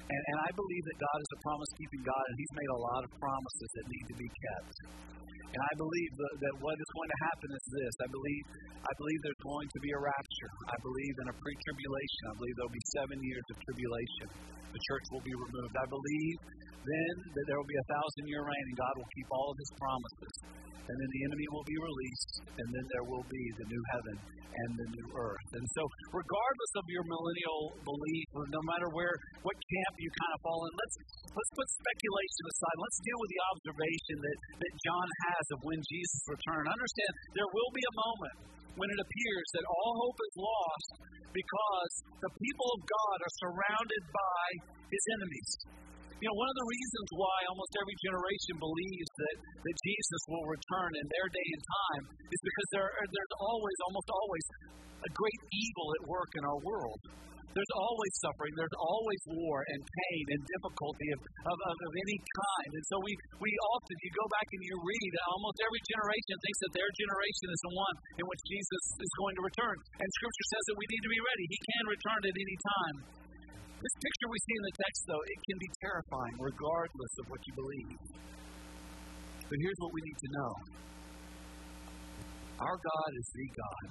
And, 0.05 0.23
and 0.29 0.39
I 0.45 0.51
believe 0.53 0.85
that 0.85 0.99
God 1.01 1.19
is 1.25 1.31
a 1.33 1.41
promise 1.41 1.71
keeping 1.81 2.03
God, 2.05 2.25
and 2.29 2.37
He's 2.37 2.55
made 2.55 2.71
a 2.77 2.81
lot 2.93 3.01
of 3.05 3.11
promises 3.17 3.69
that 3.81 3.87
need 3.89 4.07
to 4.13 4.17
be 4.21 4.29
kept. 4.29 4.77
And 5.55 5.63
I 5.63 5.73
believe 5.79 6.13
that, 6.19 6.55
what 6.59 6.75
is 6.75 6.91
going 6.99 7.11
to 7.15 7.21
happen 7.31 7.49
is 7.55 7.65
this. 7.79 7.95
I 8.03 8.09
believe, 8.11 8.43
I 8.75 8.93
believe 8.99 9.19
there's 9.23 9.45
going 9.47 9.69
to 9.71 9.81
be 9.87 9.91
a 9.95 10.01
rapture. 10.03 10.51
I 10.67 10.79
believe 10.83 11.15
in 11.15 11.27
a 11.31 11.37
pre-tribulation. 11.39 12.23
I 12.27 12.35
believe 12.43 12.55
there'll 12.59 12.75
be 12.75 12.87
seven 12.99 13.19
years 13.23 13.47
of 13.55 13.57
tribulation. 13.63 14.29
The 14.75 14.83
church 14.83 15.07
will 15.15 15.23
be 15.23 15.31
removed. 15.31 15.75
I 15.79 15.87
believe 15.87 16.37
then 16.85 17.15
that 17.33 17.45
there 17.49 17.57
will 17.57 17.71
be 17.71 17.81
a 17.81 17.89
thousand 17.89 18.25
year 18.29 18.45
reign 18.45 18.65
and 18.67 18.77
God 18.77 18.95
will 18.99 19.13
keep 19.17 19.29
all 19.33 19.49
of 19.49 19.57
his 19.57 19.71
promises. 19.81 20.35
And 20.85 20.95
then 21.01 21.11
the 21.17 21.23
enemy 21.33 21.49
will 21.49 21.65
be 21.65 21.79
released, 21.81 22.33
and 22.61 22.69
then 22.69 22.85
there 22.93 23.07
will 23.09 23.25
be 23.25 23.45
the 23.57 23.67
new 23.73 23.83
heaven 23.97 24.17
and 24.21 24.71
the 24.77 24.89
new 25.01 25.09
earth. 25.17 25.49
And 25.57 25.65
so, 25.65 25.83
regardless 26.13 26.73
of 26.77 26.85
your 26.93 27.05
millennial 27.09 27.61
belief, 27.89 28.27
no 28.53 28.61
matter 28.69 28.93
where 28.93 29.17
what 29.41 29.57
camp 29.57 29.94
you 29.99 30.09
kind 30.11 30.33
of 30.35 30.41
fall 30.43 30.61
in, 30.67 30.73
let's 30.75 30.97
let's 31.35 31.53
put 31.55 31.69
speculation 31.71 32.45
aside. 32.51 32.77
Let's 32.79 33.01
deal 33.03 33.19
with 33.19 33.31
the 33.31 33.43
observation 33.55 34.17
that, 34.23 34.39
that 34.63 34.73
John 34.83 35.09
has 35.31 35.45
of 35.55 35.59
when 35.67 35.81
Jesus 35.87 36.21
returned. 36.31 36.67
Understand 36.71 37.11
there 37.35 37.51
will 37.51 37.73
be 37.75 37.85
a 37.85 37.95
moment 37.95 38.37
when 38.75 38.89
it 38.91 38.99
appears 38.99 39.49
that 39.55 39.65
all 39.71 39.93
hope 40.03 40.19
is 40.19 40.35
lost 40.35 40.91
because 41.35 41.93
the 42.23 42.33
people 42.39 42.69
of 42.75 42.81
God 42.87 43.17
are 43.23 43.35
surrounded 43.43 44.03
by 44.11 44.45
his 44.91 45.05
enemies. 45.19 45.51
You 46.23 46.31
know, 46.31 46.39
one 46.39 46.49
of 46.49 46.57
the 46.57 46.69
reasons 46.71 47.09
why 47.19 47.39
almost 47.53 47.73
every 47.75 47.97
generation 48.01 48.55
believes 48.57 49.11
that, 49.19 49.37
that 49.45 49.77
Jesus 49.83 50.23
will 50.31 50.47
return 50.47 50.91
in 51.03 51.07
their 51.11 51.29
day 51.29 51.49
and 51.53 51.63
time 51.63 52.05
is 52.31 52.41
because 52.41 52.69
there, 52.73 52.91
there's 52.97 53.35
always, 53.43 53.79
almost 53.85 54.09
always, 54.09 54.45
a 55.05 55.11
great 55.13 55.43
evil 55.53 55.87
at 56.01 56.03
work 56.09 56.31
in 56.39 56.43
our 56.49 56.61
world. 56.65 57.01
There's 57.53 57.75
always 57.77 58.15
suffering. 58.25 58.53
There's 58.57 58.79
always 58.81 59.23
war 59.31 59.61
and 59.69 59.81
pain 59.85 60.25
and 60.35 60.41
difficulty 60.43 61.09
of, 61.15 61.21
of, 61.23 61.59
of, 61.71 61.77
of 61.77 61.93
any 61.93 62.19
kind. 62.19 62.71
And 62.75 62.85
so 62.89 62.97
we, 63.05 63.13
we 63.39 63.51
often, 63.75 63.95
you 64.01 64.11
go 64.17 64.27
back 64.33 64.49
and 64.55 64.63
you 64.65 64.75
read, 64.75 65.11
almost 65.29 65.59
every 65.61 65.83
generation 65.85 66.35
thinks 66.41 66.61
that 66.65 66.73
their 66.75 66.91
generation 66.97 67.49
is 67.53 67.61
the 67.63 67.75
one 67.75 67.97
in 68.19 68.25
which 68.27 68.43
Jesus 68.49 68.85
is 68.99 69.13
going 69.21 69.35
to 69.39 69.43
return. 69.45 69.77
And 70.01 70.09
Scripture 70.19 70.47
says 70.51 70.65
that 70.73 70.77
we 70.81 70.87
need 70.89 71.03
to 71.05 71.13
be 71.13 71.23
ready. 71.23 71.45
He 71.47 71.61
can 71.61 71.85
return 71.91 72.21
at 72.27 72.35
any 72.35 72.59
time. 72.59 72.97
This 73.85 73.97
picture 74.01 74.29
we 74.33 74.41
see 74.41 74.57
in 74.57 74.65
the 74.65 74.77
text, 74.81 75.01
though, 75.05 75.25
it 75.29 75.39
can 75.45 75.59
be 75.61 75.71
terrifying 75.85 76.37
regardless 76.41 77.13
of 77.21 77.25
what 77.29 77.41
you 77.45 77.53
believe. 77.53 78.01
But 79.45 79.59
here's 79.61 79.81
what 79.85 79.93
we 79.93 80.01
need 80.01 80.19
to 80.25 80.31
know 80.41 80.53
our 82.65 82.79
God 82.81 83.11
is 83.19 83.29
the 83.35 83.47
God, 83.51 83.87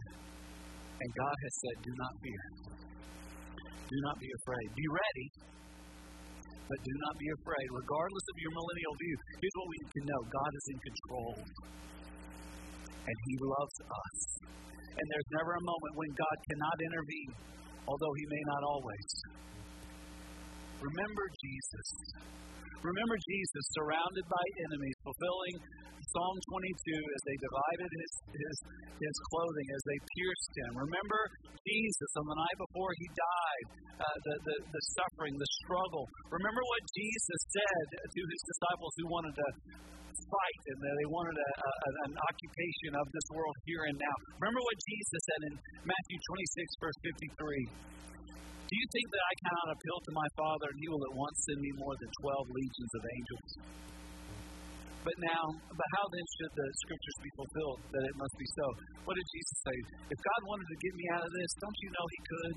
and 0.98 1.10
God 1.14 1.36
has 1.36 1.54
said, 1.62 1.76
Do 1.84 1.94
not 2.00 2.14
fear. 2.24 2.44
Do 3.84 3.98
not 4.08 4.18
be 4.18 4.30
afraid. 4.42 4.68
Be 4.74 4.88
ready, 4.90 5.28
but 6.68 6.80
do 6.82 6.94
not 7.04 7.16
be 7.20 7.28
afraid. 7.36 7.68
Regardless 7.70 8.26
of 8.32 8.36
your 8.40 8.54
millennial 8.56 8.96
view, 8.98 9.16
here's 9.44 9.56
what 9.60 9.68
we 9.70 9.78
need 9.84 9.94
to 9.94 10.04
know 10.08 10.20
God 10.32 10.52
is 10.56 10.66
in 10.72 10.80
control, 10.80 11.32
and 13.04 13.18
He 13.28 13.34
loves 13.44 13.78
us. 13.84 14.20
And 14.94 15.06
there's 15.10 15.30
never 15.42 15.52
a 15.58 15.64
moment 15.66 15.94
when 15.98 16.12
God 16.16 16.38
cannot 16.48 16.78
intervene, 16.80 17.32
although 17.90 18.14
He 18.18 18.26
may 18.30 18.44
not 18.50 18.62
always. 18.66 19.10
Remember 20.80 21.26
Jesus. 21.40 21.88
Remember 22.84 23.16
Jesus 23.16 23.64
surrounded 23.80 24.26
by 24.28 24.46
enemies, 24.68 24.98
fulfilling 25.08 25.56
Psalm 26.04 26.36
22 26.36 27.16
as 27.16 27.22
they 27.24 27.38
divided 27.40 27.90
his, 27.90 28.12
his, 28.36 28.58
his 29.00 29.16
clothing, 29.32 29.68
as 29.72 29.82
they 29.88 30.00
pierced 30.20 30.54
him. 30.54 30.72
Remember 30.84 31.22
Jesus 31.64 32.12
on 32.20 32.26
the 32.28 32.38
night 32.38 32.58
before 32.60 32.92
he 33.00 33.08
died, 33.16 33.66
uh, 34.04 34.18
the, 34.28 34.36
the, 34.44 34.56
the 34.68 34.84
suffering, 35.00 35.34
the 35.40 35.52
struggle. 35.64 36.06
Remember 36.28 36.60
what 36.60 36.84
Jesus 36.92 37.40
said 37.56 37.88
to 38.04 38.22
his 38.28 38.42
disciples 38.52 38.92
who 39.00 39.08
wanted 39.08 39.34
to 39.40 39.48
fight 40.14 40.62
and 40.76 40.80
they 40.84 41.08
wanted 41.10 41.38
a, 41.40 41.52
a, 41.56 41.72
an 42.12 42.14
occupation 42.20 42.92
of 43.00 43.06
this 43.16 43.28
world 43.32 43.56
here 43.66 43.84
and 43.88 43.98
now. 43.98 44.16
Remember 44.44 44.62
what 44.62 44.78
Jesus 44.84 45.20
said 45.24 45.42
in 45.50 45.54
Matthew 45.88 46.18
26, 46.20 46.84
verse 46.84 47.00
53. 47.32 48.04
Do 48.64 48.74
you 48.80 48.88
think 48.96 49.08
that 49.12 49.24
I 49.24 49.34
cannot 49.44 49.68
appeal 49.76 50.00
to 50.00 50.12
my 50.16 50.28
Father 50.40 50.68
and 50.72 50.78
he 50.80 50.88
will 50.88 51.04
at 51.04 51.16
once 51.20 51.38
send 51.46 51.60
me 51.60 51.72
more 51.78 51.96
than 52.00 52.10
12 52.24 52.60
legions 52.64 52.92
of 52.96 53.02
angels? 53.04 53.50
But 55.04 55.18
now, 55.20 55.44
but 55.68 55.88
how 56.00 56.06
then 56.16 56.26
should 56.40 56.54
the 56.56 56.68
scriptures 56.88 57.18
be 57.20 57.32
fulfilled 57.36 57.80
that 57.92 58.04
it 58.08 58.16
must 58.16 58.36
be 58.40 58.48
so? 58.56 58.66
What 59.04 59.20
did 59.20 59.28
Jesus 59.36 59.58
say? 59.68 59.78
If 60.16 60.20
God 60.24 60.42
wanted 60.48 60.68
to 60.72 60.78
get 60.80 60.94
me 60.96 61.06
out 61.12 61.24
of 61.28 61.32
this, 61.36 61.50
don't 61.60 61.80
you 61.84 61.90
know 61.92 62.06
he 62.08 62.20
could? 62.24 62.56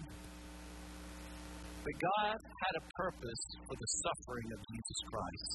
But 1.82 1.94
God 1.98 2.36
had 2.38 2.74
a 2.78 2.84
purpose 3.02 3.42
for 3.66 3.74
the 3.74 3.88
suffering 4.06 4.48
of 4.54 4.60
Jesus 4.62 4.98
Christ. 5.10 5.50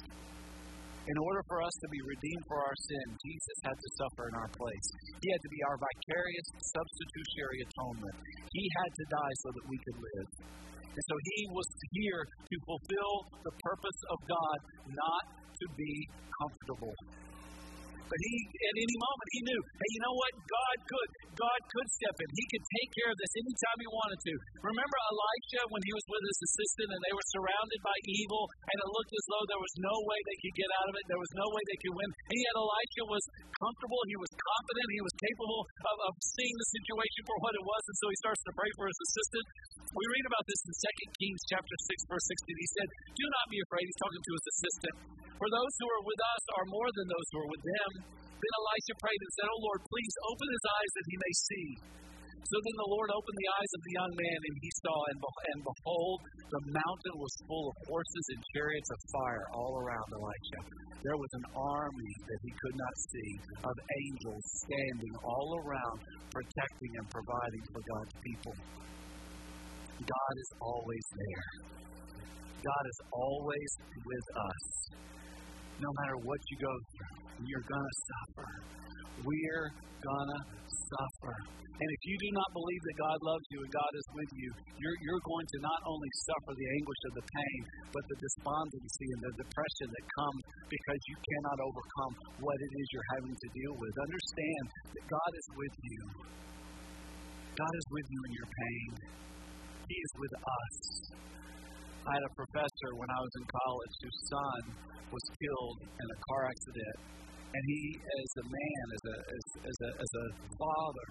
In 1.02 1.18
order 1.18 1.42
for 1.50 1.58
us 1.66 1.74
to 1.82 1.88
be 1.90 1.98
redeemed 2.06 2.46
for 2.46 2.62
our 2.62 2.78
sin, 2.78 3.06
Jesus 3.26 3.58
had 3.66 3.74
to 3.74 3.90
suffer 3.98 4.30
in 4.30 4.36
our 4.38 4.52
place. 4.54 4.88
He 5.18 5.34
had 5.34 5.42
to 5.42 5.50
be 5.50 5.62
our 5.66 5.78
vicarious 5.82 6.48
substitutionary 6.62 7.60
atonement. 7.66 8.16
He 8.54 8.66
had 8.78 8.92
to 8.94 9.06
die 9.10 9.36
so 9.42 9.50
that 9.50 9.66
we 9.66 9.78
could 9.82 9.98
live. 9.98 10.30
And 10.94 11.04
so 11.10 11.16
he 11.18 11.42
was 11.50 11.68
here 11.90 12.22
to 12.22 12.56
fulfill 12.70 13.14
the 13.42 13.54
purpose 13.66 14.00
of 14.14 14.18
God, 14.30 14.58
not 14.94 15.24
to 15.42 15.66
be 15.74 15.94
comfortable. 16.38 16.94
But 18.12 18.20
he, 18.28 18.34
at 18.44 18.76
any 18.76 18.98
moment, 19.00 19.28
he 19.32 19.42
knew, 19.48 19.62
hey, 19.64 19.90
you 19.96 20.02
know 20.04 20.16
what? 20.20 20.32
God 20.44 20.78
could. 20.84 21.10
God 21.32 21.60
could 21.72 21.88
step 21.96 22.16
in. 22.20 22.28
He 22.36 22.46
could 22.52 22.66
take 22.76 22.92
care 22.92 23.08
of 23.08 23.16
this 23.16 23.32
anytime 23.40 23.78
he 23.80 23.88
wanted 23.88 24.20
to. 24.20 24.34
Remember 24.68 24.98
Elisha 25.16 25.62
when 25.72 25.80
he 25.88 25.96
was 25.96 26.04
with 26.12 26.24
his 26.28 26.40
assistant 26.44 26.92
and 26.92 27.02
they 27.08 27.16
were 27.16 27.28
surrounded 27.32 27.80
by 27.80 27.96
evil 28.04 28.52
and 28.68 28.78
it 28.84 28.90
looked 28.92 29.16
as 29.16 29.26
though 29.32 29.46
there 29.48 29.64
was 29.64 29.74
no 29.80 29.96
way 30.12 30.20
they 30.28 30.38
could 30.44 30.56
get 30.60 30.72
out 30.76 30.88
of 30.92 30.96
it. 31.00 31.04
There 31.08 31.24
was 31.24 31.34
no 31.40 31.48
way 31.56 31.64
they 31.72 31.80
could 31.80 31.96
win. 31.96 32.10
And 32.12 32.38
yet 32.44 32.54
Elisha 32.60 33.04
was 33.08 33.24
comfortable. 33.64 34.00
He 34.12 34.20
was 34.20 34.32
confident. 34.36 34.88
He 34.92 35.04
was 35.08 35.16
capable 35.16 35.62
of, 35.64 35.96
of 36.12 36.14
seeing 36.36 36.56
the 36.60 36.68
situation 36.68 37.22
for 37.32 37.38
what 37.40 37.56
it 37.56 37.64
was. 37.64 37.82
And 37.88 37.96
so 37.96 38.06
he 38.12 38.18
starts 38.20 38.44
to 38.44 38.52
pray 38.52 38.72
for 38.76 38.86
his 38.92 39.00
assistant. 39.08 39.46
We 39.96 40.04
read 40.04 40.26
about 40.28 40.46
this 40.52 40.60
in 40.68 40.72
2 40.76 41.16
Kings 41.16 41.42
chapter 41.48 41.76
6, 41.96 42.12
verse 42.12 42.28
16. 42.28 42.60
He 42.60 42.70
said, 42.76 42.88
Do 43.16 43.26
not 43.32 43.48
be 43.48 43.60
afraid. 43.64 43.88
He's 43.88 44.02
talking 44.04 44.20
to 44.20 44.34
his 44.36 44.46
assistant. 44.52 44.96
For 45.42 45.50
those 45.50 45.74
who 45.82 45.88
are 45.90 46.06
with 46.06 46.22
us 46.22 46.44
are 46.54 46.68
more 46.70 46.90
than 46.94 47.08
those 47.10 47.28
who 47.34 47.38
are 47.42 47.50
with 47.50 47.66
them. 47.66 47.92
Then 48.02 48.54
Elisha 48.58 48.96
prayed 48.98 49.22
and 49.22 49.34
said, 49.38 49.48
Oh 49.52 49.62
Lord, 49.62 49.82
please 49.86 50.16
open 50.26 50.48
his 50.50 50.66
eyes 50.66 50.92
that 50.98 51.08
he 51.08 51.16
may 51.22 51.34
see. 51.36 51.68
So 52.52 52.60
then 52.60 52.78
the 52.84 52.92
Lord 52.92 53.10
opened 53.16 53.40
the 53.40 53.52
eyes 53.56 53.72
of 53.80 53.82
the 53.88 53.96
young 53.96 54.14
man, 54.18 54.40
and 54.44 54.56
he 54.60 54.72
saw, 54.84 54.98
and, 55.08 55.20
and 55.24 55.60
behold, 55.64 56.20
the 56.52 56.64
mountain 56.76 57.16
was 57.16 57.32
full 57.48 57.72
of 57.72 57.76
horses 57.88 58.26
and 58.28 58.42
chariots 58.52 58.92
of 58.92 59.00
fire 59.08 59.46
all 59.56 59.74
around 59.80 60.08
Elisha. 60.12 60.60
There 61.00 61.16
was 61.16 61.32
an 61.32 61.48
army 61.56 62.14
that 62.28 62.40
he 62.44 62.52
could 62.52 62.76
not 62.76 62.96
see 63.08 63.32
of 63.64 63.76
angels 64.04 64.44
standing 64.68 65.16
all 65.24 65.50
around, 65.64 65.98
protecting 66.28 66.92
and 67.00 67.08
providing 67.08 67.64
for 67.72 67.82
God's 67.88 68.16
people. 68.20 68.56
God 70.02 70.34
is 70.36 70.52
always 70.60 71.06
there. 71.16 71.50
God 72.62 72.86
is 72.86 73.00
always 73.16 73.72
with 74.06 74.28
us. 74.38 74.62
No 75.82 75.90
matter 75.98 76.18
what 76.22 76.38
you 76.46 76.58
go 76.62 76.74
through, 76.94 77.16
you're 77.42 77.66
going 77.66 77.90
to 77.90 77.98
suffer. 78.06 78.50
We're 79.26 79.68
going 79.98 80.30
to 80.30 80.42
suffer. 80.70 81.34
And 81.82 81.90
if 81.90 82.02
you 82.06 82.16
do 82.22 82.30
not 82.38 82.50
believe 82.54 82.84
that 82.86 82.98
God 83.02 83.18
loves 83.26 83.46
you 83.50 83.58
and 83.66 83.72
God 83.74 83.92
is 83.98 84.08
with 84.14 84.32
you, 84.38 84.50
you're, 84.78 84.98
you're 85.02 85.24
going 85.26 85.48
to 85.50 85.58
not 85.66 85.82
only 85.90 86.12
suffer 86.30 86.54
the 86.54 86.68
anguish 86.78 87.02
of 87.10 87.14
the 87.18 87.26
pain, 87.26 87.60
but 87.90 88.04
the 88.06 88.18
despondency 88.22 89.08
and 89.10 89.22
the 89.26 89.34
depression 89.42 89.88
that 89.90 90.06
comes 90.22 90.42
because 90.70 91.02
you 91.10 91.18
cannot 91.18 91.58
overcome 91.66 92.14
what 92.46 92.58
it 92.62 92.72
is 92.78 92.86
you're 92.94 93.12
having 93.18 93.34
to 93.34 93.48
deal 93.50 93.74
with. 93.74 93.94
Understand 93.98 94.64
that 94.94 95.06
God 95.10 95.32
is 95.34 95.48
with 95.58 95.76
you. 95.82 96.02
God 97.58 97.74
is 97.74 97.86
with 97.90 98.08
you 98.14 98.20
in 98.30 98.32
your 98.38 98.50
pain. 98.54 98.90
He 99.90 99.98
is 99.98 100.14
with 100.22 100.34
us. 100.38 100.76
I 102.02 102.12
had 102.18 102.26
a 102.26 102.34
professor 102.34 102.90
when 102.98 103.10
I 103.14 103.20
was 103.22 103.34
in 103.38 103.46
college 103.46 103.94
whose 104.02 104.20
son 104.34 104.62
was 105.14 105.26
killed 105.38 105.78
in 105.86 106.08
a 106.10 106.18
car 106.34 106.42
accident. 106.50 106.98
And 107.52 107.64
he, 107.68 107.82
as 107.94 108.32
a 108.42 108.46
man, 108.48 108.86
as 108.96 109.04
a, 109.12 109.16
as, 109.22 109.46
as 109.70 109.78
a, 109.86 109.90
as 110.02 110.12
a 110.18 110.26
father, 110.56 111.08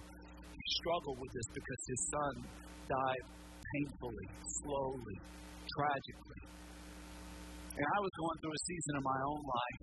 he 0.50 0.62
struggled 0.82 1.18
with 1.20 1.32
this 1.36 1.48
because 1.52 1.80
his 1.84 2.02
son 2.10 2.34
died 2.90 3.24
painfully, 3.70 4.28
slowly, 4.64 5.18
tragically. 5.78 6.42
And 7.70 7.86
I 7.86 7.98
was 8.02 8.12
going 8.18 8.36
through 8.42 8.56
a 8.56 8.62
season 8.66 8.94
of 8.98 9.04
my 9.06 9.20
own 9.30 9.42
life 9.46 9.82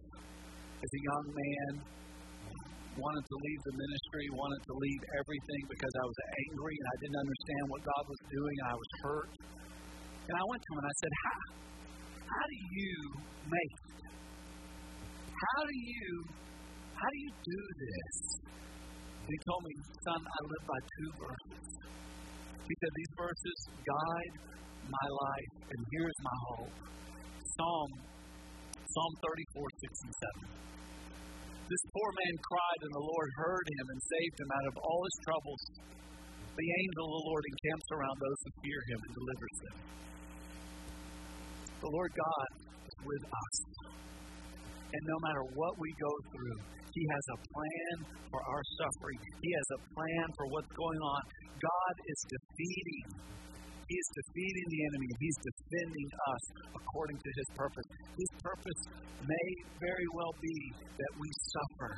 as 0.83 0.91
a 0.91 1.01
young 1.07 1.25
man, 1.31 1.71
wanted 2.99 3.25
to 3.25 3.37
leave 3.37 3.61
the 3.63 3.75
ministry, 3.77 4.25
wanted 4.33 4.61
to 4.65 4.73
leave 4.75 5.01
everything 5.21 5.61
because 5.71 5.93
I 5.93 6.05
was 6.05 6.19
angry 6.49 6.75
and 6.75 6.87
I 6.89 6.95
didn't 6.99 7.19
understand 7.21 7.63
what 7.69 7.81
God 7.85 8.03
was 8.11 8.21
doing 8.27 8.55
I 8.65 8.75
was 8.75 8.91
hurt. 9.05 9.29
And 10.27 10.35
I 10.35 10.43
went 10.43 10.59
to 10.59 10.69
him 10.75 10.79
and 10.83 10.89
I 10.91 10.95
said, 10.99 11.13
How, 11.23 11.39
how 12.27 12.45
do 12.51 12.57
you 12.75 12.93
make 13.47 13.73
it? 13.79 14.11
How 15.31 15.59
do 15.63 15.75
you 15.75 16.09
how 16.97 17.09
do 17.13 17.19
you 17.21 17.31
do 17.45 17.61
this? 17.77 18.17
he 19.27 19.37
told 19.43 19.61
me, 19.67 19.73
son, 20.07 20.21
I 20.23 20.39
live 20.47 20.65
by 20.65 20.79
two 20.79 21.09
verses. 21.19 21.67
He 22.63 22.73
said, 22.79 22.91
These 22.95 23.13
verses 23.19 23.57
guide 23.83 24.33
my 24.87 25.07
life, 25.11 25.53
and 25.67 25.79
here's 25.93 26.19
my 26.23 26.37
hope. 26.47 26.75
Psalm 27.59 27.91
Psalm 28.87 29.13
34, 29.19 29.61
6 29.83 30.05
and 30.07 30.15
7. 30.49 30.67
This 31.67 31.83
poor 31.91 32.09
man 32.23 32.35
cried, 32.39 32.81
and 32.87 32.93
the 32.95 33.03
Lord 33.03 33.29
heard 33.35 33.65
him 33.67 33.85
and 33.91 33.99
saved 33.99 34.37
him 34.39 34.49
out 34.55 34.67
of 34.71 34.75
all 34.79 35.01
his 35.03 35.17
troubles. 35.27 35.63
The 36.55 36.69
angel 36.81 37.03
of 37.05 37.13
the 37.19 37.25
Lord 37.27 37.43
encamps 37.45 37.87
around 37.93 38.17
those 38.17 38.39
who 38.41 38.51
fear 38.63 38.81
him 38.87 38.99
and 39.03 39.13
delivers 39.13 39.55
them. 39.59 39.77
The 41.87 41.95
Lord 41.95 42.11
God 42.19 42.49
is 42.83 42.97
with 42.99 43.23
us. 43.31 43.55
And 44.91 45.03
no 45.07 45.17
matter 45.23 45.43
what 45.55 45.71
we 45.79 45.87
go 45.95 46.13
through, 46.35 46.59
He 46.91 47.03
has 47.15 47.25
a 47.31 47.39
plan 47.47 47.95
for 48.27 48.43
our 48.43 48.63
suffering. 48.75 49.15
He 49.39 49.55
has 49.55 49.67
a 49.71 49.79
plan 49.95 50.27
for 50.35 50.51
what's 50.51 50.67
going 50.75 50.99
on. 50.99 51.21
God 51.63 51.95
is 52.11 52.19
defeating. 52.27 53.07
He 53.87 53.95
is 53.95 54.09
defeating 54.19 54.67
the 54.67 54.81
enemy. 54.83 55.09
He's 55.15 55.39
defending 55.39 56.09
us 56.27 56.43
according 56.75 57.23
to 57.23 57.29
His 57.39 57.47
purpose. 57.55 57.87
His 58.19 58.31
purpose 58.43 58.81
may 59.23 59.47
very 59.79 60.09
well 60.11 60.35
be 60.43 60.59
that 60.91 61.13
we 61.15 61.29
suffer. 61.55 61.91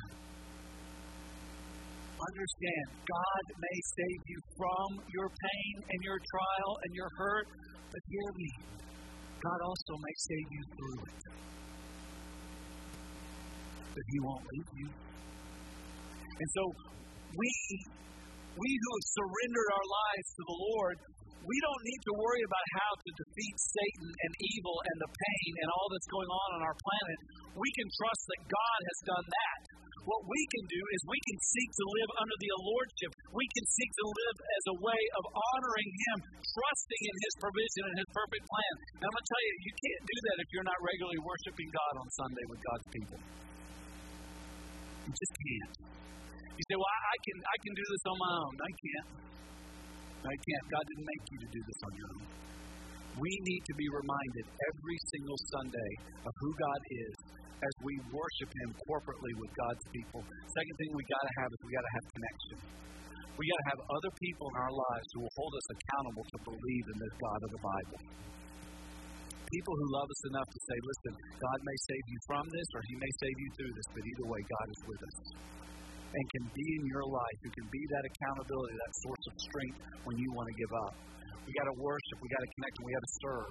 Understand, 2.14 2.86
God 2.94 3.44
may 3.58 3.78
save 3.90 4.22
you 4.22 4.38
from 4.54 5.02
your 5.18 5.26
pain 5.34 5.74
and 5.82 5.98
your 6.06 6.20
trial 6.30 6.72
and 6.78 6.90
your 6.94 7.10
hurt, 7.18 7.46
but 7.90 8.00
hear 8.06 8.28
me, 8.38 8.50
God 9.40 9.60
also 9.64 9.92
may 10.04 10.14
save 10.16 10.48
you 10.52 10.62
through 10.76 11.00
it 11.08 11.20
but 13.94 14.04
He 14.06 14.18
won't 14.22 14.46
leave 14.54 14.70
you. 14.80 14.88
And 16.40 16.48
so 16.56 16.62
we, 17.36 17.52
we 18.56 18.70
who 18.72 18.90
have 18.96 19.08
surrendered 19.12 19.70
our 19.76 19.86
lives 19.92 20.28
to 20.40 20.42
the 20.48 20.58
Lord, 20.72 20.96
we 21.40 21.56
don't 21.60 21.82
need 21.84 22.02
to 22.08 22.14
worry 22.16 22.42
about 22.44 22.66
how 22.80 22.90
to 22.96 23.10
defeat 23.12 23.56
Satan 23.60 24.08
and 24.08 24.32
evil 24.56 24.76
and 24.88 24.96
the 25.04 25.10
pain 25.12 25.52
and 25.64 25.68
all 25.72 25.88
that's 25.92 26.10
going 26.12 26.30
on 26.32 26.48
on 26.56 26.62
our 26.64 26.76
planet. 26.80 27.18
We 27.56 27.68
can 27.76 27.88
trust 27.92 28.22
that 28.24 28.40
God 28.48 28.78
has 28.88 28.98
done 29.04 29.26
that. 29.28 29.60
What 30.08 30.22
we 30.24 30.40
can 30.48 30.64
do 30.64 30.82
is 30.96 31.00
we 31.04 31.20
can 31.28 31.38
seek 31.44 31.70
to 31.76 31.86
live 31.92 32.10
under 32.24 32.36
the 32.40 32.50
lordship. 32.64 33.10
We 33.36 33.46
can 33.52 33.64
seek 33.68 33.90
to 34.00 34.06
live 34.08 34.36
as 34.40 34.64
a 34.72 34.76
way 34.80 35.02
of 35.20 35.24
honoring 35.28 35.90
Him, 35.92 36.18
trusting 36.40 37.02
in 37.04 37.16
His 37.20 37.34
provision 37.36 37.82
and 37.84 37.96
His 38.00 38.10
perfect 38.16 38.44
plan. 38.48 38.74
And 38.96 39.02
I'm 39.04 39.12
going 39.12 39.24
to 39.24 39.28
tell 39.28 39.44
you, 39.44 39.54
you 39.60 39.74
can't 39.76 40.04
do 40.08 40.16
that 40.24 40.36
if 40.40 40.48
you're 40.56 40.68
not 40.68 40.80
regularly 40.80 41.20
worshiping 41.20 41.68
God 41.68 41.94
on 42.00 42.06
Sunday 42.16 42.44
with 42.48 42.60
God's 42.64 42.88
people. 42.88 43.18
You 45.04 45.12
just 45.12 45.34
can't. 45.36 45.74
You 46.56 46.64
say, 46.64 46.76
well, 46.80 46.92
I 46.92 47.16
can, 47.20 47.36
I 47.40 47.56
can 47.60 47.72
do 47.76 47.84
this 47.84 48.04
on 48.08 48.16
my 48.16 48.32
own. 48.40 48.54
I 48.56 48.72
can't. 48.72 49.08
I 50.20 50.36
can't. 50.36 50.64
God 50.68 50.84
didn't 50.84 51.08
make 51.08 51.24
you 51.28 51.38
to 51.44 51.48
do 51.48 51.60
this 51.60 51.80
on 51.84 51.92
your 51.96 52.08
own. 52.08 52.24
We 53.20 53.32
need 53.44 53.62
to 53.68 53.74
be 53.76 53.88
reminded 53.90 54.44
every 54.48 54.98
single 55.12 55.38
Sunday 55.50 55.92
of 56.24 56.32
who 56.40 56.50
God 56.56 56.80
is 56.88 57.14
as 57.60 57.74
we 57.84 57.94
worship 58.12 58.50
Him 58.50 58.70
corporately 58.88 59.32
with 59.36 59.52
God's 59.56 59.84
people. 59.92 60.20
Second 60.50 60.74
thing 60.80 60.90
we 60.96 61.04
got 61.06 61.24
to 61.24 61.32
have 61.44 61.48
is 61.52 61.58
we 61.64 61.72
got 61.76 61.84
to 61.84 61.94
have 61.94 62.04
connection. 62.16 62.56
We 63.36 63.44
got 63.48 63.60
to 63.60 63.68
have 63.72 63.80
other 63.88 64.12
people 64.20 64.46
in 64.52 64.56
our 64.64 64.74
lives 64.74 65.06
who 65.16 65.18
will 65.24 65.36
hold 65.36 65.52
us 65.56 65.66
accountable 65.72 66.24
to 66.28 66.38
believe 66.44 66.86
in 66.92 66.96
this 67.00 67.14
God 67.20 67.40
of 67.40 67.50
the 67.56 67.62
Bible 67.62 68.00
people 69.50 69.74
who 69.74 69.86
love 69.90 70.06
us 70.06 70.22
enough 70.30 70.46
to 70.46 70.60
say, 70.62 70.78
listen, 70.78 71.14
God 71.42 71.58
may 71.66 71.78
save 71.90 72.04
you 72.06 72.18
from 72.30 72.44
this 72.54 72.68
or 72.70 72.80
He 72.86 72.94
may 73.02 73.12
save 73.18 73.36
you 73.36 73.50
through 73.58 73.72
this, 73.74 73.88
but 73.90 74.02
either 74.06 74.26
way, 74.30 74.40
God 74.46 74.66
is 74.70 74.80
with 74.86 75.00
us. 75.02 75.18
And 76.10 76.24
can 76.38 76.44
be 76.54 76.66
in 76.78 76.84
your 76.90 77.06
life, 77.06 77.38
who 77.42 77.50
can 77.54 77.68
be 77.70 77.82
that 77.86 78.04
accountability, 78.06 78.74
that 78.78 78.94
source 79.02 79.24
of 79.30 79.34
strength 79.38 79.78
when 80.06 80.16
you 80.18 80.28
want 80.34 80.46
to 80.50 80.56
give 80.58 80.72
up. 80.86 80.94
We 81.46 81.50
got 81.54 81.66
to 81.70 81.76
worship, 81.82 82.16
we 82.22 82.28
got 82.30 82.42
to 82.42 82.50
connect, 82.58 82.74
and 82.78 82.84
we 82.86 82.92
got 82.94 83.04
to 83.06 83.14
serve. 83.18 83.50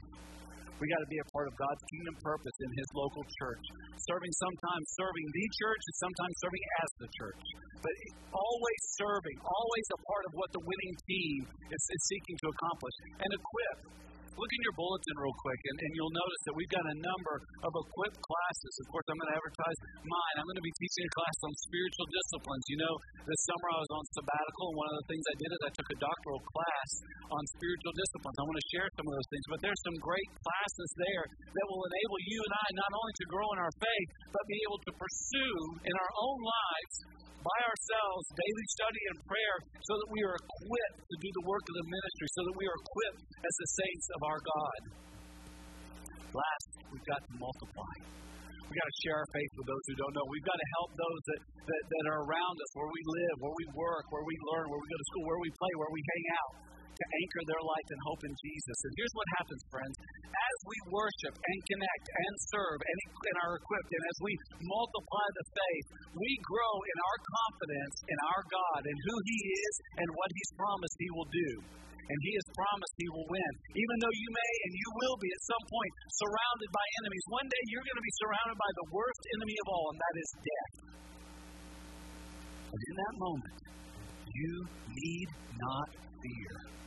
We 0.80 0.88
got 0.88 1.04
to 1.04 1.12
be 1.12 1.20
a 1.20 1.28
part 1.36 1.52
of 1.52 1.54
God's 1.60 1.84
kingdom 1.92 2.16
purpose 2.24 2.58
in 2.64 2.72
His 2.72 2.88
local 2.96 3.24
church. 3.44 3.64
Serving 4.00 4.32
sometimes 4.32 4.86
serving 4.96 5.28
the 5.28 5.46
church 5.60 5.82
and 5.84 5.96
sometimes 6.00 6.34
serving 6.40 6.64
as 6.80 6.90
the 7.04 7.10
church. 7.20 7.44
But 7.84 7.94
always 8.32 8.82
serving, 8.96 9.38
always 9.44 9.88
a 9.92 10.00
part 10.08 10.24
of 10.24 10.32
what 10.40 10.50
the 10.56 10.64
winning 10.64 10.96
team 11.04 11.40
is, 11.52 11.84
is 11.84 12.02
seeking 12.08 12.36
to 12.40 12.48
accomplish. 12.48 12.96
And 13.20 13.30
equip 13.36 13.78
look 14.40 14.52
in 14.56 14.62
your 14.64 14.76
bulletin 14.80 15.16
real 15.20 15.36
quick, 15.36 15.62
and, 15.68 15.78
and 15.84 15.92
you'll 16.00 16.16
notice 16.16 16.42
that 16.48 16.56
we've 16.56 16.72
got 16.72 16.86
a 16.88 16.96
number 17.04 17.36
of 17.68 17.72
equipped 17.76 18.20
classes. 18.24 18.74
Of 18.80 18.88
course, 18.88 19.06
I'm 19.12 19.20
going 19.20 19.32
to 19.36 19.38
advertise 19.38 19.80
mine. 20.08 20.36
I'm 20.40 20.48
going 20.48 20.62
to 20.64 20.66
be 20.66 20.76
teaching 20.80 21.04
a 21.04 21.12
class 21.12 21.38
on 21.44 21.52
spiritual 21.68 22.08
disciplines. 22.08 22.64
You 22.72 22.80
know, 22.80 22.94
this 23.28 23.42
summer 23.52 23.68
I 23.76 23.80
was 23.84 23.92
on 23.92 24.04
sabbatical, 24.16 24.66
and 24.72 24.78
one 24.80 24.90
of 24.90 24.98
the 25.04 25.08
things 25.12 25.24
I 25.28 25.36
did 25.36 25.50
is 25.52 25.62
I 25.68 25.72
took 25.76 25.90
a 25.92 25.98
doctoral 26.00 26.42
class 26.56 26.90
on 27.36 27.42
spiritual 27.60 27.94
disciplines. 28.00 28.36
I 28.40 28.44
want 28.48 28.60
to 28.64 28.68
share 28.72 28.88
some 28.96 29.06
of 29.12 29.14
those 29.14 29.30
things, 29.30 29.46
but 29.52 29.60
there's 29.60 29.82
some 29.84 29.98
great 30.00 30.30
classes 30.40 30.90
there 30.96 31.26
that 31.28 31.66
will 31.68 31.84
enable 31.84 32.20
you 32.24 32.40
and 32.40 32.54
I 32.56 32.68
not 32.80 32.92
only 32.96 33.14
to 33.20 33.26
grow 33.28 33.48
in 33.54 33.60
our 33.60 33.74
faith, 33.76 34.10
but 34.32 34.42
be 34.48 34.60
able 34.64 34.80
to 34.88 34.92
pursue 34.96 35.56
in 35.84 35.94
our 36.00 36.12
own 36.16 36.40
lives 36.40 36.96
by 37.40 37.60
ourselves, 37.64 38.24
daily 38.36 38.68
study 38.76 39.04
and 39.12 39.18
prayer, 39.26 39.56
so 39.84 39.94
that 39.96 40.10
we 40.12 40.20
are 40.28 40.36
equipped 40.36 41.00
to 41.08 41.16
do 41.24 41.30
the 41.40 41.46
work 41.48 41.64
of 41.64 41.76
the 41.80 41.88
ministry, 41.88 42.28
so 42.36 42.42
that 42.48 42.56
we 42.60 42.66
are 42.68 42.78
equipped 42.78 43.22
as 43.42 43.54
the 43.56 43.70
saints 43.80 44.08
of 44.16 44.22
our 44.28 44.40
God. 44.44 44.82
Last, 46.30 46.68
we've 46.92 47.08
got 47.10 47.22
to 47.24 47.32
multiply. 47.40 47.96
We've 48.70 48.78
got 48.78 48.86
to 48.86 48.98
share 49.02 49.18
our 49.18 49.30
faith 49.34 49.52
with 49.58 49.66
those 49.66 49.84
who 49.90 49.96
don't 49.98 50.14
know. 50.14 50.26
We've 50.30 50.46
got 50.46 50.60
to 50.60 50.70
help 50.78 50.90
those 50.94 51.22
that, 51.34 51.42
that, 51.42 51.84
that 51.90 52.06
are 52.14 52.22
around 52.22 52.56
us, 52.60 52.70
where 52.78 52.92
we 52.92 53.02
live, 53.02 53.36
where 53.42 53.56
we 53.58 53.66
work, 53.74 54.06
where 54.14 54.26
we 54.28 54.36
learn, 54.54 54.66
where 54.70 54.78
we 54.78 54.88
go 54.94 54.98
to 55.00 55.08
school, 55.10 55.26
where 55.26 55.42
we 55.42 55.50
play, 55.58 55.74
where 55.82 55.94
we 55.96 56.02
hang 56.06 56.26
out 56.38 56.54
to 57.00 57.06
anchor 57.24 57.44
their 57.48 57.64
life 57.64 57.88
and 57.88 58.00
hope 58.04 58.22
in 58.28 58.34
Jesus. 58.36 58.78
And 58.84 58.94
here's 59.00 59.16
what 59.16 59.28
happens, 59.40 59.62
friends. 59.72 59.96
As 60.28 60.58
we 60.68 60.78
worship 60.92 61.34
and 61.40 61.60
connect 61.72 62.06
and 62.12 62.34
serve 62.52 62.80
and, 62.84 62.98
and 63.24 63.36
are 63.48 63.56
equipped, 63.56 63.92
and 63.96 64.04
as 64.04 64.18
we 64.20 64.34
multiply 64.60 65.26
the 65.40 65.46
faith, 65.56 65.88
we 66.12 66.32
grow 66.44 66.76
in 66.84 66.98
our 67.00 67.18
confidence 67.24 67.96
in 68.04 68.20
our 68.36 68.44
God 68.52 68.82
and 68.84 68.98
who 69.00 69.16
He 69.24 69.40
is 69.48 69.74
and 70.04 70.08
what 70.12 70.30
He's 70.36 70.52
promised 70.60 70.98
He 71.00 71.10
will 71.16 71.32
do. 71.32 71.52
And 72.10 72.20
He 72.26 72.34
has 72.36 72.48
promised 72.58 72.96
He 73.00 73.08
will 73.16 73.28
win. 73.32 73.54
Even 73.80 73.96
though 74.04 74.16
you 74.20 74.30
may 74.36 74.54
and 74.68 74.74
you 74.76 74.90
will 75.00 75.18
be 75.24 75.30
at 75.32 75.44
some 75.48 75.66
point 75.72 75.94
surrounded 76.20 76.70
by 76.76 76.86
enemies, 77.00 77.26
one 77.32 77.48
day 77.48 77.64
you're 77.72 77.86
going 77.86 78.02
to 78.02 78.08
be 78.08 78.18
surrounded 78.20 78.58
by 78.60 78.72
the 78.76 78.88
worst 78.92 79.24
enemy 79.40 79.58
of 79.62 79.68
all, 79.72 79.86
and 79.94 80.00
that 80.04 80.16
is 80.20 80.30
death. 80.44 80.76
But 82.70 82.82
in 82.82 82.96
that 82.98 83.16
moment, 83.18 83.58
you 84.30 84.54
need 84.90 85.28
not 85.58 85.88
fear 86.20 86.79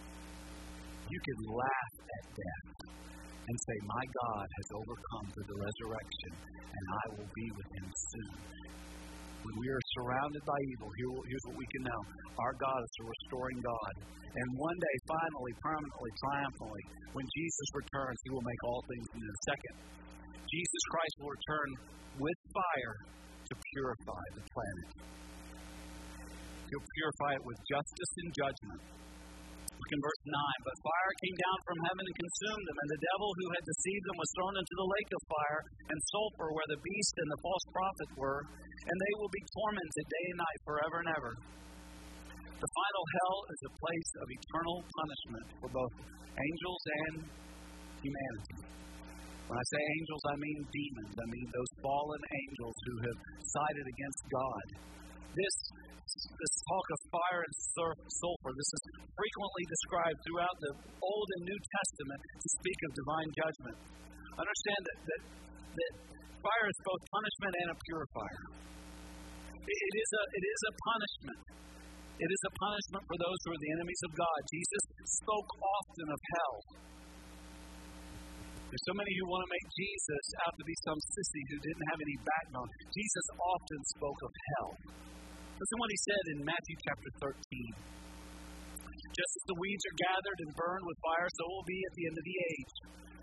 you 1.13 1.21
can 1.29 1.39
laugh 1.53 1.95
at 2.01 2.25
death 2.33 2.69
and 2.89 3.57
say, 3.69 3.77
My 3.85 4.05
God 4.09 4.47
has 4.49 4.69
overcome 4.73 5.27
through 5.37 5.49
the 5.53 5.61
resurrection, 5.61 6.33
and 6.49 6.85
I 6.89 7.05
will 7.21 7.31
be 7.37 7.49
with 7.53 7.69
him 7.77 7.89
soon. 7.93 8.37
When 9.45 9.57
we 9.61 9.69
are 9.69 9.85
surrounded 9.99 10.43
by 10.47 10.57
evil, 10.73 10.89
here, 10.97 11.13
here's 11.29 11.47
what 11.51 11.59
we 11.59 11.69
can 11.69 11.83
know 11.85 12.03
our 12.41 12.55
God 12.57 12.81
is 12.81 12.95
a 12.97 13.05
restoring 13.05 13.61
God. 13.61 13.95
And 14.33 14.47
one 14.57 14.79
day, 14.81 14.97
finally, 15.05 15.53
permanently, 15.61 16.13
triumphantly, 16.25 16.83
when 17.13 17.27
Jesus 17.29 17.69
returns, 17.77 18.17
he 18.25 18.31
will 18.33 18.47
make 18.49 18.63
all 18.65 18.81
things 18.89 19.09
new. 19.13 19.33
Second, 19.45 19.77
Jesus 20.49 20.83
Christ 20.89 21.15
will 21.21 21.33
return 21.37 21.69
with 22.25 22.39
fire 22.57 22.97
to 23.53 23.55
purify 23.77 24.25
the 24.33 24.45
planet. 24.49 24.89
He'll 26.73 26.89
purify 26.97 27.37
it 27.37 27.45
with 27.45 27.59
justice 27.69 28.13
and 28.25 28.31
judgment 28.33 29.02
in 29.93 30.01
verse 30.01 30.25
9. 30.25 30.67
But 30.67 30.77
fire 30.81 31.13
came 31.21 31.37
down 31.37 31.59
from 31.69 31.79
heaven 31.87 32.05
and 32.09 32.17
consumed 32.17 32.65
them, 32.65 32.79
and 32.81 32.91
the 32.93 33.05
devil 33.13 33.31
who 33.37 33.49
had 33.53 33.65
deceived 33.69 34.05
them 34.09 34.19
was 34.19 34.31
thrown 34.33 34.55
into 34.57 34.75
the 34.77 34.89
lake 34.89 35.11
of 35.13 35.23
fire 35.29 35.61
and 35.93 35.99
sulfur 36.09 36.49
where 36.57 36.69
the 36.73 36.81
beast 36.81 37.15
and 37.21 37.29
the 37.29 37.41
false 37.45 37.67
prophet 37.71 38.11
were, 38.17 38.41
and 38.43 38.97
they 38.97 39.15
will 39.21 39.33
be 39.33 39.45
tormented 39.53 40.05
day 40.09 40.27
and 40.33 40.41
night 40.41 40.61
forever 40.65 40.97
and 41.05 41.11
ever. 41.13 41.33
The 42.63 42.71
final 42.71 43.05
hell 43.11 43.39
is 43.51 43.61
a 43.67 43.73
place 43.75 44.11
of 44.23 44.27
eternal 44.31 44.79
punishment 44.87 45.47
for 45.59 45.69
both 45.75 45.95
angels 46.39 46.83
and 47.03 47.15
humanity. 48.01 48.73
When 49.51 49.59
I 49.59 49.67
say 49.69 49.83
angels, 49.83 50.23
I 50.31 50.37
mean 50.39 50.59
demons. 50.71 51.15
I 51.19 51.27
mean 51.27 51.47
those 51.51 51.73
fallen 51.83 52.23
angels 52.23 52.77
who 52.87 52.95
have 53.05 53.19
sided 53.43 53.87
against 53.91 54.23
God. 54.31 54.65
This 55.33 55.57
this 56.13 56.55
talk 56.69 56.87
of 56.93 57.01
fire 57.09 57.41
and 57.41 57.55
sulfur, 57.57 58.53
this 58.53 58.71
is 58.77 58.83
frequently 59.17 59.65
described 59.65 60.19
throughout 60.29 60.57
the 60.61 60.73
Old 61.01 61.29
and 61.39 61.43
New 61.49 61.57
Testament 61.57 62.21
to 62.21 62.49
speak 62.61 62.79
of 62.85 62.91
divine 62.93 63.31
judgment. 63.33 63.77
Understand 64.37 64.81
that, 64.83 64.99
that, 65.09 65.23
that 65.73 65.93
fire 66.37 66.67
is 66.69 66.79
both 66.85 67.03
punishment 67.09 67.53
and 67.65 67.69
a 67.73 67.77
purifier. 67.81 68.45
It 69.57 69.95
is 69.95 70.11
a, 70.13 70.23
it 70.37 70.45
is 70.45 70.61
a 70.69 70.73
punishment. 70.85 71.41
It 72.21 72.31
is 72.31 72.43
a 72.45 72.53
punishment 72.61 73.03
for 73.09 73.17
those 73.17 73.39
who 73.47 73.51
are 73.57 73.63
the 73.63 73.73
enemies 73.81 74.03
of 74.05 74.13
God. 74.13 74.39
Jesus 74.53 74.83
spoke 75.17 75.49
often 75.49 76.07
of 76.13 76.21
hell. 76.21 76.57
There's 78.73 78.89
so 78.89 78.97
many 78.97 79.13
who 79.21 79.29
want 79.29 79.45
to 79.45 79.53
make 79.53 79.69
Jesus 79.77 80.25
out 80.49 80.57
to 80.57 80.65
be 80.65 80.73
some 80.81 80.97
sissy 80.97 81.43
who 81.45 81.61
didn't 81.61 81.87
have 81.93 82.01
any 82.01 82.17
backbone. 82.25 82.71
Jesus 82.89 83.27
often 83.37 83.81
spoke 83.93 84.21
of 84.25 84.33
hell. 84.33 84.73
Listen 85.61 85.77
what 85.77 85.93
he 85.93 86.01
said 86.09 86.25
in 86.33 86.39
Matthew 86.41 86.77
chapter 86.81 87.11
13. 87.21 87.37
Just 89.13 89.33
as 89.37 89.45
the 89.45 89.61
weeds 89.61 89.85
are 89.85 89.99
gathered 90.09 90.39
and 90.41 90.51
burned 90.57 90.89
with 90.89 90.97
fire, 91.05 91.29
so 91.37 91.45
will 91.53 91.69
be 91.69 91.81
at 91.85 91.95
the 92.01 92.05
end 92.09 92.17
of 92.17 92.25
the 92.25 92.39
age. 92.49 92.75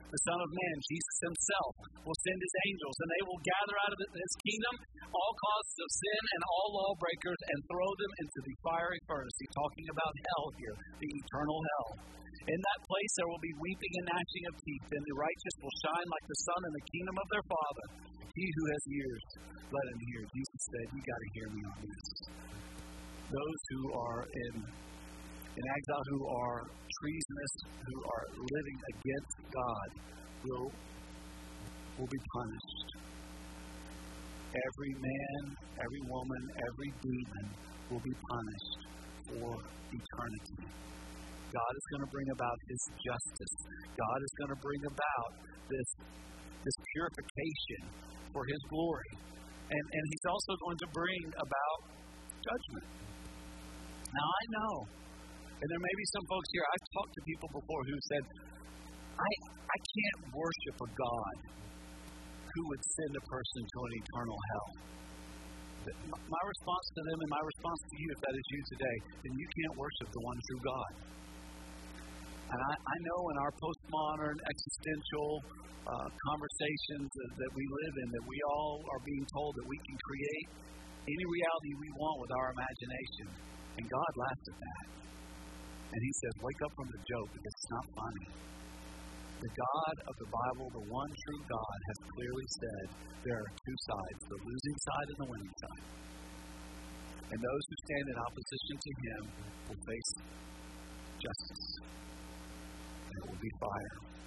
The 0.10 0.26
Son 0.26 0.40
of 0.42 0.50
Man, 0.50 0.76
Jesus 0.90 1.18
Himself, 1.22 1.74
will 2.02 2.20
send 2.26 2.40
His 2.42 2.56
angels, 2.66 2.98
and 2.98 3.10
they 3.14 3.24
will 3.30 3.42
gather 3.46 3.78
out 3.86 3.94
of 3.94 4.00
His 4.02 4.34
kingdom 4.42 4.76
all 5.14 5.34
causes 5.38 5.78
of 5.86 5.90
sin 5.94 6.24
and 6.34 6.42
all 6.50 6.68
lawbreakers 6.82 7.42
and 7.54 7.60
throw 7.70 7.92
them 7.94 8.14
into 8.26 8.40
the 8.42 8.56
fiery 8.66 9.02
furnace. 9.06 9.38
He's 9.38 9.54
talking 9.54 9.88
about 9.94 10.14
hell 10.34 10.48
here, 10.58 10.76
the 10.98 11.12
eternal 11.14 11.60
hell. 11.62 11.90
In 12.50 12.58
that 12.58 12.82
place 12.90 13.14
there 13.22 13.30
will 13.30 13.44
be 13.46 13.54
weeping 13.62 13.94
and 14.02 14.08
gnashing 14.10 14.46
of 14.50 14.56
teeth, 14.66 14.88
and 14.98 15.04
the 15.06 15.18
righteous 15.22 15.56
will 15.62 15.76
shine 15.86 16.08
like 16.10 16.26
the 16.26 16.40
sun 16.42 16.62
in 16.66 16.74
the 16.74 16.86
kingdom 16.90 17.16
of 17.22 17.28
their 17.30 17.46
Father. 17.46 17.86
He 18.34 18.46
who 18.50 18.64
has 18.66 18.84
ears, 18.90 19.26
let 19.70 19.86
him 19.94 20.00
hear. 20.10 20.22
Jesus 20.34 20.62
said, 20.74 20.86
You 20.90 21.02
got 21.06 21.20
to 21.22 21.30
hear 21.38 21.50
me 21.54 21.62
on 21.70 21.78
this. 21.86 22.08
Those 23.30 23.62
who 23.70 23.82
are 23.94 24.24
in 24.26 24.54
in 25.60 25.66
exile 25.76 26.06
who 26.08 26.22
are 26.24 26.60
treasonous, 27.04 27.54
who 27.68 27.98
are 28.00 28.26
living 28.40 28.80
against 28.96 29.36
God, 29.52 29.88
will, 30.48 30.72
will 32.00 32.08
be 32.08 32.22
punished. 32.32 32.88
Every 34.56 34.94
man, 34.96 35.42
every 35.84 36.04
woman, 36.08 36.42
every 36.64 36.92
demon 37.04 37.46
will 37.92 38.00
be 38.00 38.16
punished 38.32 38.80
for 39.28 39.52
eternity. 39.92 40.64
God 41.52 41.74
is 41.76 41.86
going 41.92 42.04
to 42.08 42.12
bring 42.14 42.30
about 42.32 42.58
His 42.70 42.82
justice. 43.04 43.56
God 44.00 44.20
is 44.24 44.34
going 44.40 44.54
to 44.56 44.62
bring 44.64 44.82
about 44.88 45.32
this, 45.68 45.90
this 46.64 46.78
purification 46.96 47.82
for 48.32 48.48
His 48.48 48.62
glory. 48.72 49.12
And, 49.70 49.86
and 49.92 50.04
He's 50.08 50.26
also 50.30 50.54
going 50.56 50.80
to 50.88 50.90
bring 50.96 51.24
about 51.36 51.80
judgment. 52.48 52.88
Now, 54.10 54.26
I 54.26 54.44
know 54.56 54.74
and 55.60 55.68
there 55.68 55.84
may 55.84 55.96
be 56.00 56.08
some 56.16 56.26
folks 56.32 56.50
here, 56.56 56.64
I've 56.64 56.88
talked 56.96 57.14
to 57.20 57.22
people 57.28 57.50
before 57.52 57.84
who 57.84 57.98
said, 58.16 58.24
I, 59.20 59.32
I 59.60 59.78
can't 59.84 60.22
worship 60.32 60.78
a 60.80 60.90
God 60.96 61.36
who 62.48 62.62
would 62.72 62.84
send 62.96 63.12
a 63.20 63.24
person 63.28 63.62
to 63.68 63.78
an 63.84 63.94
eternal 64.00 64.40
hell. 64.40 64.70
My 66.16 66.44
response 66.48 66.86
to 66.96 67.02
them 67.04 67.18
and 67.20 67.32
my 67.32 67.44
response 67.44 67.82
to 67.92 67.96
you, 68.00 68.08
if 68.08 68.20
that 68.24 68.36
is 68.40 68.46
you 68.56 68.62
today, 68.72 68.98
then 69.20 69.34
you 69.36 69.48
can't 69.52 69.76
worship 69.76 70.08
the 70.16 70.24
one 70.24 70.40
true 70.48 70.62
God. 70.64 70.92
And 72.56 72.60
I, 72.60 72.74
I 72.80 72.98
know 73.04 73.20
in 73.30 73.36
our 73.44 73.54
postmodern 73.60 74.38
existential 74.40 75.30
uh, 75.86 76.08
conversations 76.24 77.10
that, 77.10 77.32
that 77.36 77.52
we 77.52 77.64
live 77.68 77.96
in 78.00 78.08
that 78.16 78.26
we 78.26 78.38
all 78.48 78.80
are 78.96 79.02
being 79.04 79.26
told 79.28 79.52
that 79.60 79.68
we 79.68 79.78
can 79.84 79.98
create 80.08 80.48
any 81.04 81.26
reality 81.26 81.72
we 81.84 81.90
want 82.00 82.18
with 82.24 82.32
our 82.38 82.48
imagination. 82.56 83.28
And 83.76 83.84
God 83.86 84.12
laughs 84.16 84.46
at 84.50 84.58
that. 84.60 84.86
And 85.90 86.00
he 86.00 86.12
says, 86.22 86.34
Wake 86.46 86.62
up 86.62 86.74
from 86.78 86.90
the 86.94 87.02
joke 87.02 87.30
because 87.34 87.56
it's 87.58 87.72
not 87.74 87.86
funny. 87.98 88.28
The 89.40 89.52
God 89.56 89.96
of 90.06 90.16
the 90.20 90.30
Bible, 90.30 90.68
the 90.76 90.86
one 90.92 91.12
true 91.16 91.42
God, 91.48 91.80
has 91.90 91.98
clearly 92.12 92.48
said 92.60 92.86
there 93.24 93.40
are 93.40 93.50
two 93.56 93.78
sides 93.88 94.20
the 94.28 94.36
losing 94.36 94.78
side 94.84 95.08
and 95.10 95.20
the 95.24 95.30
winning 95.32 95.56
side. 95.64 95.86
And 97.30 97.40
those 97.40 97.64
who 97.70 97.76
stand 97.88 98.06
in 98.10 98.18
opposition 98.20 98.76
to 98.78 98.92
him 99.00 99.22
will 99.70 99.82
face 99.86 100.12
justice. 101.24 101.68
And 103.08 103.14
it 103.16 103.24
will 103.32 103.42
be 103.42 103.54
fire. 103.64 104.19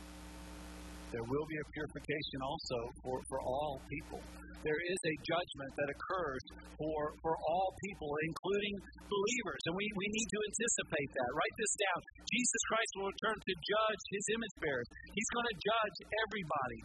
There 1.12 1.28
will 1.28 1.46
be 1.46 1.58
a 1.60 1.66
purification 1.76 2.40
also 2.40 2.78
for, 3.04 3.16
for 3.28 3.38
all 3.44 3.78
people 3.86 4.20
there 4.62 4.78
is 4.78 5.00
a 5.02 5.14
judgment 5.26 5.72
that 5.74 5.90
occurs 5.90 6.42
for, 6.78 7.00
for 7.18 7.34
all 7.34 7.68
people, 7.82 8.10
including 8.30 8.74
believers. 9.10 9.60
And 9.66 9.74
we, 9.74 9.86
we 9.98 10.06
need 10.06 10.28
to 10.30 10.38
anticipate 10.38 11.10
that. 11.18 11.28
Write 11.34 11.56
this 11.58 11.74
down. 11.82 11.98
Jesus 12.30 12.62
Christ 12.70 12.90
will 12.98 13.10
return 13.10 13.38
to 13.42 13.54
judge 13.58 14.02
his 14.14 14.24
image 14.38 14.56
bearers, 14.62 14.88
he's 15.12 15.30
going 15.34 15.48
to 15.50 15.58
judge 15.58 15.96
everybody. 16.26 16.80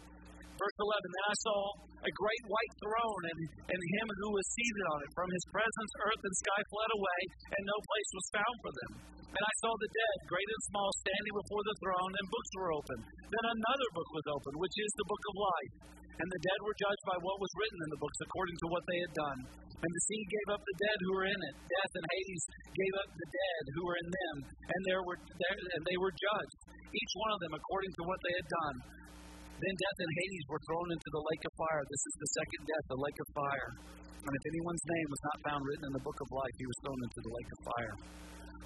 Verse 0.57 0.77
11 0.81 0.89
Then 0.89 1.25
I 1.29 1.35
saw 1.45 1.59
a 2.01 2.11
great 2.17 2.43
white 2.49 2.73
throne 2.81 3.23
and, 3.29 3.39
and 3.77 3.81
him 3.93 4.07
who 4.09 4.29
was 4.33 4.45
seated 4.57 4.85
on 4.89 4.99
it. 5.05 5.09
From 5.13 5.29
his 5.29 5.45
presence, 5.53 5.91
earth 6.01 6.23
and 6.25 6.35
sky 6.41 6.61
fled 6.73 6.91
away, 6.97 7.19
and 7.53 7.61
no 7.61 7.77
place 7.77 8.09
was 8.17 8.25
found 8.33 8.55
for 8.65 8.71
them. 8.73 8.91
And 9.27 9.43
I 9.43 9.53
saw 9.61 9.71
the 9.75 9.91
dead, 9.91 10.17
great 10.31 10.49
and 10.49 10.63
small, 10.71 10.89
standing 11.03 11.35
before 11.35 11.63
the 11.67 11.77
throne, 11.83 12.13
and 12.15 12.33
books 12.33 12.51
were 12.57 12.71
opened. 12.73 13.03
Then 13.27 13.45
another 13.53 13.89
book 13.93 14.09
was 14.15 14.27
opened, 14.31 14.57
which 14.57 14.77
is 14.79 14.91
the 14.95 15.09
book 15.09 15.23
of 15.27 15.35
life. 15.35 15.73
And 16.17 16.27
the 16.33 16.41
dead 16.41 16.59
were 16.65 16.81
judged 16.81 17.05
by 17.05 17.17
what 17.21 17.37
was 17.37 17.53
written 17.61 17.79
in 17.85 17.89
the 17.93 18.01
books 18.01 18.19
according 18.25 18.57
to 18.57 18.67
what 18.73 18.83
they 18.89 18.99
had 19.05 19.13
done. 19.13 19.39
And 19.77 19.91
the 19.93 20.05
sea 20.09 20.23
gave 20.25 20.49
up 20.57 20.63
the 20.65 20.79
dead 20.81 20.97
who 21.05 21.11
were 21.13 21.29
in 21.29 21.39
it. 21.53 21.55
Death 21.69 21.93
and 21.93 22.07
Hades 22.09 22.45
gave 22.73 22.93
up 22.97 23.09
the 23.13 23.29
dead 23.29 23.63
who 23.77 23.81
were 23.85 23.97
in 24.01 24.09
them, 24.09 24.35
and 24.49 24.81
there 24.89 25.03
were 25.05 25.19
there, 25.21 25.53
and 25.53 25.83
they 25.85 25.99
were 26.01 26.09
judged, 26.09 26.57
each 26.89 27.13
one 27.21 27.31
of 27.37 27.39
them 27.45 27.53
according 27.53 27.93
to 27.93 28.03
what 28.09 28.17
they 28.25 28.33
had 28.33 28.49
done. 28.49 28.75
Then 29.61 29.73
death 29.77 29.99
and 30.01 30.13
Hades 30.17 30.45
were 30.49 30.61
thrown 30.65 30.89
into 30.89 31.09
the 31.13 31.23
lake 31.29 31.43
of 31.45 31.53
fire. 31.61 31.81
This 31.85 32.03
is 32.09 32.15
the 32.17 32.29
second 32.41 32.61
death, 32.65 32.85
the 32.89 33.01
lake 33.05 33.19
of 33.21 33.27
fire. 33.37 33.69
And 34.25 34.33
if 34.33 34.43
anyone's 34.49 34.85
name 34.89 35.07
was 35.13 35.23
not 35.29 35.37
found 35.45 35.61
written 35.61 35.85
in 35.85 35.93
the 35.97 36.05
book 36.05 36.17
of 36.17 36.29
life, 36.33 36.55
he 36.57 36.65
was 36.65 36.77
thrown 36.81 37.01
into 37.05 37.21
the 37.21 37.33
lake 37.37 37.51
of 37.53 37.59
fire. 37.69 37.95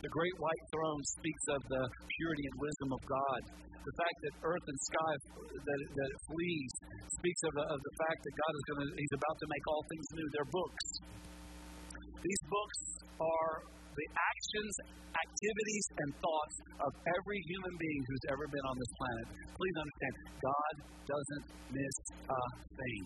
The 0.01 0.09
great 0.09 0.33
white 0.41 0.65
throne 0.73 1.01
speaks 1.13 1.45
of 1.53 1.61
the 1.69 1.83
purity 1.85 2.45
and 2.49 2.57
wisdom 2.57 2.89
of 2.89 3.01
God. 3.05 3.41
The 3.85 3.95
fact 4.01 4.17
that 4.25 4.33
earth 4.41 4.65
and 4.65 4.79
sky 4.89 5.13
that, 5.61 5.81
that 5.93 6.11
flees 6.25 6.71
speaks 7.21 7.41
of 7.45 7.53
the, 7.53 7.65
of 7.69 7.77
the 7.77 7.93
fact 8.01 8.19
that 8.25 8.33
God 8.33 8.51
is 8.53 8.63
going 8.65 8.87
He's 8.97 9.13
about 9.13 9.37
to 9.37 9.47
make 9.49 9.65
all 9.69 9.83
things 9.85 10.07
new. 10.17 10.27
They're 10.33 10.53
books. 10.53 10.85
These 12.17 12.41
books 12.49 12.79
are 13.21 13.53
the 13.93 14.07
actions, 14.17 14.73
activities, 15.13 15.85
and 16.01 16.09
thoughts 16.17 16.55
of 16.81 16.91
every 17.05 17.39
human 17.45 17.73
being 17.77 18.01
who's 18.09 18.25
ever 18.33 18.45
been 18.49 18.65
on 18.65 18.75
this 18.81 18.93
planet. 18.97 19.25
Please 19.53 19.75
understand, 19.77 20.13
God 20.41 20.73
doesn't 21.05 21.45
miss 21.77 21.97
a 22.25 22.41
thing. 22.73 23.01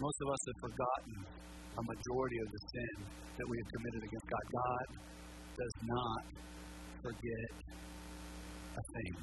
Most 0.00 0.18
of 0.24 0.28
us 0.32 0.42
have 0.48 0.58
forgotten 0.64 1.44
a 1.74 1.82
majority 1.82 2.38
of 2.38 2.48
the 2.54 2.60
sin 2.70 2.94
that 3.34 3.46
we 3.50 3.56
have 3.58 3.70
committed 3.74 4.02
against 4.06 4.26
God. 4.30 4.44
God 4.54 4.86
does 5.58 5.74
not 5.90 6.22
forget 7.02 7.50
a 8.74 8.82
thing. 8.94 9.14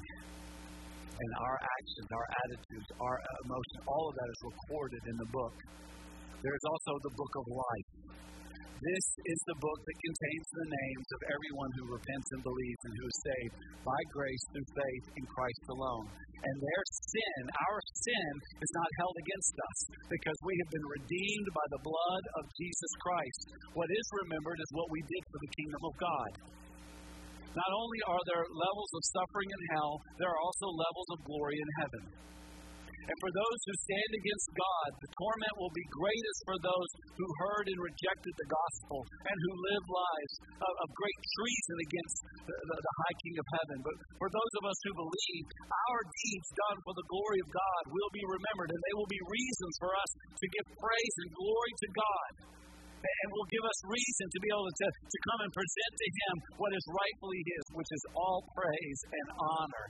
And 1.12 1.30
our 1.44 1.56
actions, 1.56 2.08
our 2.12 2.26
attitudes, 2.44 2.88
our 2.98 3.16
emotions, 3.44 3.82
all 3.88 4.04
of 4.10 4.14
that 4.16 4.28
is 4.32 4.40
recorded 4.48 5.02
in 5.06 5.16
the 5.16 5.28
book. 5.32 5.54
There 6.42 6.56
is 6.56 6.64
also 6.66 6.92
the 7.06 7.14
book 7.14 7.32
of 7.38 7.44
life. 7.52 7.91
This 8.82 9.06
is 9.30 9.40
the 9.46 9.62
book 9.62 9.78
that 9.78 10.06
contains 10.10 10.48
the 10.58 10.66
names 10.66 11.08
of 11.14 11.20
everyone 11.30 11.70
who 11.78 11.94
repents 11.94 12.28
and 12.34 12.42
believes 12.42 12.82
and 12.82 12.94
who 12.98 13.06
is 13.06 13.18
saved 13.22 13.54
by 13.86 14.00
grace 14.10 14.44
through 14.50 14.74
faith 14.74 15.06
in 15.22 15.24
Christ 15.38 15.62
alone. 15.70 16.10
And 16.42 16.56
their 16.58 16.84
sin, 16.90 17.42
our 17.46 17.78
sin, 17.78 18.32
is 18.58 18.72
not 18.74 18.98
held 18.98 19.14
against 19.22 19.54
us 19.54 19.78
because 20.10 20.38
we 20.42 20.58
have 20.58 20.70
been 20.74 20.88
redeemed 20.98 21.48
by 21.54 21.66
the 21.70 21.84
blood 21.86 22.24
of 22.42 22.50
Jesus 22.58 22.92
Christ. 23.06 23.42
What 23.78 23.86
is 23.86 24.18
remembered 24.26 24.58
is 24.58 24.70
what 24.74 24.90
we 24.90 25.06
did 25.06 25.22
for 25.30 25.38
the 25.38 25.54
kingdom 25.62 25.82
of 25.86 25.94
God. 26.02 26.30
Not 27.54 27.70
only 27.70 28.00
are 28.10 28.24
there 28.34 28.50
levels 28.50 28.92
of 28.98 29.02
suffering 29.14 29.46
in 29.46 29.62
hell, 29.78 29.94
there 30.18 30.32
are 30.34 30.42
also 30.42 30.66
levels 30.74 31.08
of 31.14 31.18
glory 31.22 31.54
in 31.54 31.70
heaven. 31.86 32.02
And 33.02 33.16
for 33.18 33.32
those 33.34 33.60
who 33.66 33.74
stand 33.82 34.12
against 34.14 34.48
God, 34.54 34.88
the 35.02 35.10
torment 35.18 35.54
will 35.58 35.74
be 35.74 35.86
greatest 35.90 36.40
for 36.46 36.58
those 36.62 36.90
who 37.18 37.26
heard 37.42 37.66
and 37.66 37.80
rejected 37.82 38.34
the 38.38 38.46
gospel 38.46 39.02
and 39.26 39.36
who 39.36 39.52
live 39.74 39.84
lives 39.90 40.34
of, 40.62 40.72
of 40.86 40.88
great 40.94 41.20
treason 41.34 41.76
against 41.82 42.16
the, 42.46 42.56
the, 42.62 42.76
the, 42.78 42.94
high 43.02 43.16
king 43.26 43.36
of 43.42 43.46
heaven. 43.58 43.76
But 43.82 43.96
for 44.22 44.30
those 44.30 44.52
of 44.62 44.64
us 44.70 44.78
who 44.86 44.92
believe, 45.02 45.44
our 45.66 46.00
deeds 46.06 46.48
done 46.54 46.78
for 46.86 46.94
the 46.94 47.06
glory 47.10 47.40
of 47.42 47.48
God 47.50 47.82
will 47.90 48.12
be 48.14 48.22
remembered, 48.22 48.70
and 48.70 48.80
they 48.86 48.94
will 48.94 49.10
be 49.10 49.22
reasons 49.26 49.74
for 49.82 49.90
us 49.90 50.10
to 50.38 50.46
give 50.54 50.66
praise 50.78 51.14
and 51.26 51.30
glory 51.34 51.72
to 51.82 51.88
God. 51.98 52.30
And 53.02 53.26
will 53.34 53.50
give 53.50 53.66
us 53.66 53.78
reason 53.90 54.26
to 54.30 54.38
be 54.46 54.48
able 54.54 54.62
to, 54.62 54.88
to 54.94 55.18
come 55.26 55.40
and 55.42 55.50
present 55.50 55.92
to 55.98 56.08
Him 56.22 56.34
what 56.54 56.70
is 56.70 56.84
rightfully 56.86 57.42
His, 57.50 57.64
which 57.74 57.90
is 57.90 58.02
all 58.14 58.46
praise 58.54 59.00
and 59.10 59.26
honor 59.42 59.86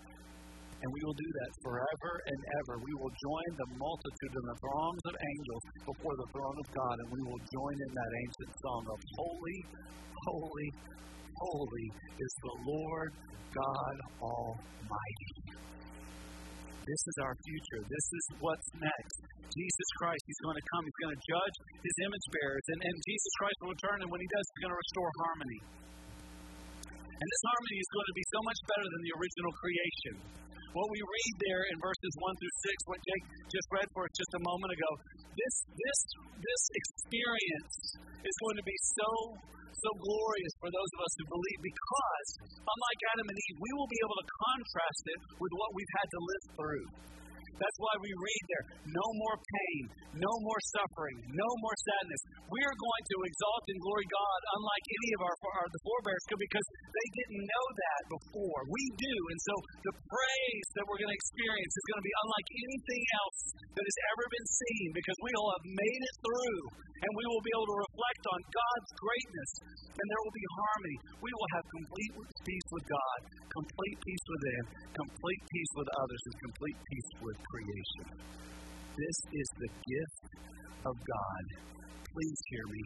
and 0.83 0.88
we 0.90 1.01
will 1.07 1.14
do 1.14 1.31
that 1.31 1.51
forever 1.62 2.12
and 2.27 2.38
ever. 2.59 2.75
We 2.83 2.95
will 2.99 3.14
join 3.14 3.51
the 3.55 3.68
multitude 3.79 4.35
and 4.35 4.47
the 4.51 4.59
throngs 4.59 5.03
of 5.07 5.14
angels 5.14 5.62
before 5.87 6.14
the 6.18 6.29
throne 6.35 6.59
of 6.59 6.66
God, 6.75 6.97
and 7.07 7.09
we 7.14 7.23
will 7.23 7.42
join 7.55 7.77
in 7.79 7.90
that 7.95 8.12
ancient 8.27 8.51
song 8.66 8.83
of 8.90 8.99
Holy, 9.14 9.59
Holy, 10.27 10.68
Holy 11.38 11.87
is 12.18 12.33
the 12.42 12.57
Lord 12.66 13.11
God 13.55 13.97
Almighty. 14.18 15.31
This 16.83 17.03
is 17.14 17.16
our 17.23 17.35
future. 17.47 17.81
This 17.87 18.07
is 18.11 18.25
what's 18.42 18.68
next. 18.75 19.16
Jesus 19.55 19.88
Christ, 20.03 20.18
He's 20.27 20.42
going 20.42 20.59
to 20.59 20.66
come. 20.75 20.83
He's 20.83 20.99
going 20.99 21.14
to 21.14 21.23
judge 21.31 21.57
His 21.79 21.97
image 22.03 22.27
bearers. 22.35 22.66
And, 22.75 22.79
and 22.90 22.97
Jesus 23.07 23.33
Christ 23.38 23.57
will 23.62 23.71
return, 23.71 23.99
and 24.03 24.11
when 24.11 24.18
He 24.18 24.27
does, 24.35 24.45
He's 24.51 24.62
going 24.66 24.75
to 24.75 24.81
restore 24.83 25.11
harmony. 25.23 25.61
And 26.90 27.27
this 27.31 27.45
harmony 27.55 27.79
is 27.79 27.90
going 27.95 28.09
to 28.11 28.16
be 28.18 28.27
so 28.35 28.40
much 28.42 28.61
better 28.66 28.87
than 28.90 29.01
the 29.07 29.12
original 29.14 29.53
creation 29.62 30.14
What 30.73 30.89
we 30.89 31.01
read 31.05 31.35
there 31.45 31.63
in 31.69 31.77
verses 31.85 32.13
1 32.17 32.33
through 32.41 32.57
6, 32.65 32.89
what 32.89 33.01
Jake 33.05 33.25
just 33.53 33.69
read 33.77 33.89
for 33.93 34.09
us 34.09 34.13
just 34.17 34.33
a 34.41 34.43
moment 34.43 34.73
ago, 34.73 34.91
this, 35.37 35.55
this, 35.69 35.99
this 36.41 36.63
experience 36.73 37.77
is 38.25 38.35
going 38.41 38.57
to 38.57 38.65
be 38.65 38.79
so 38.97 39.11
so 39.73 39.91
glorious 39.99 40.55
for 40.63 40.71
those 40.71 40.91
of 40.95 41.01
us 41.03 41.13
who 41.19 41.27
believe 41.27 41.61
because, 41.65 42.29
unlike 42.55 43.01
Adam 43.17 43.27
and 43.27 43.39
Eve, 43.41 43.59
we 43.59 43.71
will 43.75 43.91
be 43.91 44.01
able 44.05 44.15
to 44.15 44.27
contrast 44.31 45.03
it 45.11 45.21
with 45.43 45.53
what 45.59 45.71
we've 45.75 45.95
had 45.99 46.09
to 46.13 46.21
live 46.23 46.45
through. 46.55 46.87
That's 47.57 47.79
why 47.81 47.95
we 48.01 48.11
read 48.12 48.43
there 48.49 48.65
no 48.93 49.07
more 49.17 49.37
pain, 49.37 49.83
no 50.19 50.33
more 50.45 50.61
suffering, 50.77 51.17
no 51.33 51.51
more 51.65 51.77
sadness. 51.79 52.23
We 52.49 52.61
are 52.65 52.77
going 52.77 53.05
to 53.09 53.17
exalt 53.25 53.65
and 53.73 53.81
glory 53.81 54.07
God 54.09 54.41
unlike 54.57 54.87
any 54.93 55.11
of 55.17 55.21
our, 55.25 55.37
our 55.57 55.69
the 55.73 55.83
forebears 55.85 56.25
could 56.29 56.41
because 56.43 56.67
they 56.93 57.09
didn't 57.17 57.45
know 57.49 57.67
that 57.73 58.03
before. 58.12 58.61
We 58.69 58.83
do. 58.99 59.17
And 59.33 59.41
so 59.41 59.55
the 59.88 59.95
praise 59.97 60.69
that 60.77 60.85
we're 60.85 61.01
going 61.01 61.12
to 61.12 61.19
experience 61.19 61.73
is 61.73 61.85
going 61.88 62.01
to 62.03 62.09
be 62.09 62.17
unlike 62.27 62.49
anything 62.53 63.03
else 63.25 63.41
that 63.73 63.85
has 63.88 63.99
ever 64.12 64.25
been 64.29 64.49
seen 64.53 64.87
because 64.93 65.19
we 65.25 65.31
will 65.33 65.51
have 65.57 65.67
made 65.67 66.03
it 66.05 66.17
through 66.21 66.62
and 67.03 67.11
we 67.19 67.25
will 67.27 67.43
be 67.43 67.53
able 67.57 67.69
to 67.73 67.79
reflect 67.83 68.23
on 68.31 68.41
God's 68.53 68.91
greatness 69.01 69.51
and 69.93 70.07
there 70.07 70.23
will 70.23 70.37
be 70.37 70.47
harmony. 70.57 70.97
We 71.21 71.31
will 71.33 71.51
have 71.57 71.65
complete 71.73 72.12
peace 72.43 72.69
with 72.73 72.87
God, 72.88 73.19
complete 73.53 73.97
peace 74.03 74.25
with 74.29 74.43
complete 74.93 75.43
peace 75.49 75.73
with 75.77 75.88
others, 76.03 76.23
and 76.27 76.37
complete 76.51 76.79
peace 76.91 77.11
with 77.23 77.38
creation. 77.50 78.07
This 78.92 79.18
is 79.33 79.48
the 79.59 79.70
gift 79.72 80.24
of 80.87 80.94
God. 80.94 81.44
Please 82.12 82.40
hear 82.52 82.66
me. 82.68 82.83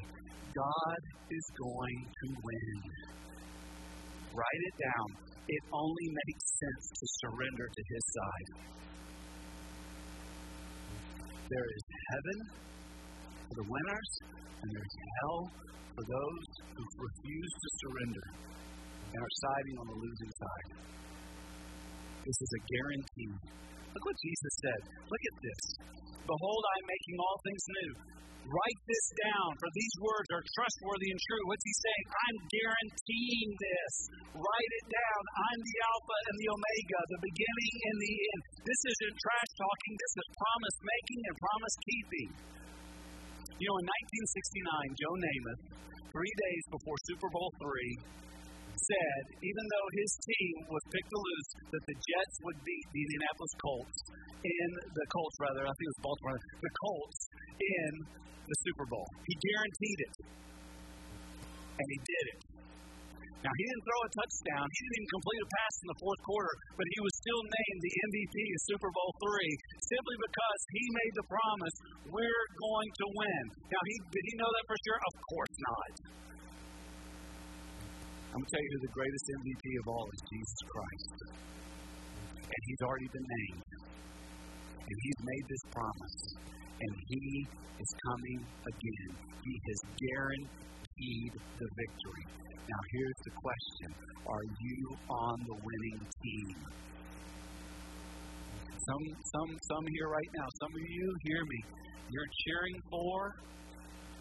God 0.54 1.00
is 1.28 1.46
going 1.58 2.00
to 2.06 2.26
win. 2.32 2.78
Write 4.32 4.62
it 4.70 4.76
down. 4.80 5.08
It 5.48 5.62
only 5.72 6.06
makes 6.26 6.44
sense 6.58 6.84
to 6.94 7.04
surrender 7.26 7.66
to 7.66 7.82
His 7.90 8.04
side. 8.16 8.48
There 11.46 11.68
is 11.76 11.84
heaven 12.10 12.38
for 13.46 13.54
the 13.62 13.66
winners, 13.70 14.10
and 14.62 14.68
there's 14.74 14.96
hell 15.20 15.40
for 15.94 16.04
those 16.04 16.46
who 16.74 16.84
refuse 16.98 17.52
to 17.54 17.68
surrender 17.82 18.26
and 19.06 19.18
are 19.22 19.34
siding 19.46 19.76
on 19.78 19.86
the 19.86 19.98
losing 20.02 20.32
side. 20.34 20.70
This 22.26 22.38
is 22.42 22.50
a 22.50 22.62
guarantee. 22.66 23.34
Look 23.96 24.12
what 24.12 24.20
Jesus 24.20 24.54
said. 24.60 24.80
Look 25.08 25.24
at 25.24 25.36
this. 25.40 25.62
Behold, 26.28 26.62
I 26.68 26.74
am 26.84 26.86
making 26.92 27.16
all 27.16 27.36
things 27.40 27.64
new. 27.80 27.90
Write 28.44 28.80
this 28.84 29.06
down, 29.24 29.50
for 29.56 29.72
these 29.72 29.94
words 30.04 30.28
are 30.36 30.44
trustworthy 30.52 31.16
and 31.16 31.20
true. 31.24 31.44
What's 31.48 31.64
he 31.64 31.74
saying? 31.80 32.06
I'm 32.12 32.38
guaranteeing 32.52 33.50
this. 33.56 33.94
Write 34.36 34.72
it 34.84 34.86
down. 34.92 35.22
I'm 35.48 35.60
the 35.64 35.76
Alpha 35.80 36.16
and 36.28 36.36
the 36.36 36.48
Omega, 36.52 37.00
the 37.08 37.22
beginning 37.24 37.74
and 37.88 37.96
the 38.04 38.14
end. 38.20 38.40
This 38.68 38.80
isn't 38.84 39.16
trash 39.16 39.50
talking, 39.56 39.92
this 39.96 40.14
is 40.20 40.26
promise 40.36 40.78
making 40.84 41.20
and 41.24 41.36
promise 41.40 41.76
keeping. 41.80 42.30
You 43.56 43.66
know, 43.72 43.76
in 43.80 43.86
1969, 44.92 45.00
Joe 45.00 45.16
Namath, 45.16 45.62
three 46.12 46.34
days 46.36 46.64
before 46.68 46.96
Super 47.08 47.32
Bowl 47.32 47.48
three, 47.64 47.92
said, 48.76 49.22
even 49.40 49.64
though 49.72 49.88
his 49.96 50.10
team 50.20 50.54
was 50.68 50.84
picked 50.92 51.10
to 51.10 51.20
lose, 51.20 51.48
that 51.72 51.84
the 51.88 51.96
Jets 51.96 52.36
would 52.44 52.58
beat 52.62 52.86
the 52.92 53.00
Indianapolis 53.02 53.54
Colts 53.60 53.98
in 54.44 54.68
the 54.92 55.06
Colts, 55.10 55.36
rather, 55.40 55.62
I 55.64 55.72
think 55.72 55.86
it 55.86 55.94
was 55.96 56.02
Baltimore, 56.04 56.38
the 56.38 56.72
Colts 56.84 57.20
in 57.56 57.92
the 58.46 58.56
Super 58.62 58.86
Bowl. 58.86 59.06
He 59.26 59.34
guaranteed 59.42 60.00
it. 60.06 60.14
And 61.76 61.86
he 61.92 61.98
did 62.00 62.24
it. 62.36 62.40
Now, 63.44 63.52
he 63.52 63.62
didn't 63.68 63.84
throw 63.86 64.00
a 64.02 64.10
touchdown. 64.10 64.66
He 64.66 64.78
didn't 64.80 64.96
even 64.96 65.12
complete 65.12 65.40
a 65.44 65.48
pass 65.54 65.74
in 65.78 65.86
the 65.92 65.98
fourth 66.02 66.22
quarter, 66.26 66.54
but 66.74 66.86
he 66.88 66.98
was 66.98 67.14
still 67.20 67.42
named 67.46 67.80
the 67.84 67.94
MVP 68.10 68.34
of 68.34 68.60
Super 68.66 68.90
Bowl 68.90 69.10
three 69.22 69.52
simply 69.86 70.16
because 70.18 70.60
he 70.74 70.82
made 70.90 71.14
the 71.14 71.26
promise, 71.30 71.76
we're 72.10 72.46
going 72.58 72.90
to 72.90 73.06
win. 73.06 73.42
Now, 73.70 73.82
he, 73.86 73.94
did 74.10 74.24
he 74.26 74.34
know 74.40 74.50
that 74.50 74.64
for 74.66 74.78
sure? 74.82 74.98
Of 74.98 75.14
course 75.30 75.54
not. 75.62 75.90
I'm 78.36 78.44
going 78.44 78.52
to 78.52 78.56
tell 78.60 78.64
you 78.68 78.72
who 78.76 78.80
the 78.84 78.92
greatest 78.92 79.26
MVP 79.32 79.64
of 79.80 79.84
all 79.96 80.04
is 80.12 80.20
Jesus 80.28 80.60
Christ. 80.68 81.16
And 82.36 82.60
he's 82.68 82.82
already 82.84 83.08
been 83.08 83.28
named. 83.32 83.64
And 84.76 84.96
he's 85.08 85.20
made 85.24 85.44
this 85.48 85.64
promise. 85.72 86.18
And 86.84 86.92
he 87.16 87.48
is 87.80 87.90
coming 88.04 88.40
again. 88.44 89.10
He 89.40 89.54
has 89.56 89.78
guaranteed 89.88 91.32
the 91.32 91.68
victory. 91.80 92.24
Now, 92.60 92.80
here's 92.92 93.20
the 93.24 93.32
question 93.40 93.88
Are 94.28 94.46
you 94.60 94.84
on 95.08 95.36
the 95.40 95.56
winning 95.56 96.00
team? 96.20 96.56
Some, 98.84 99.04
some, 99.32 99.50
some 99.64 99.84
here 99.96 100.12
right 100.12 100.32
now, 100.36 100.48
some 100.60 100.72
of 100.76 100.84
you 100.84 101.08
hear 101.24 101.40
me. 101.40 101.60
You're 102.12 102.30
cheering 102.44 102.76
for 102.92 103.32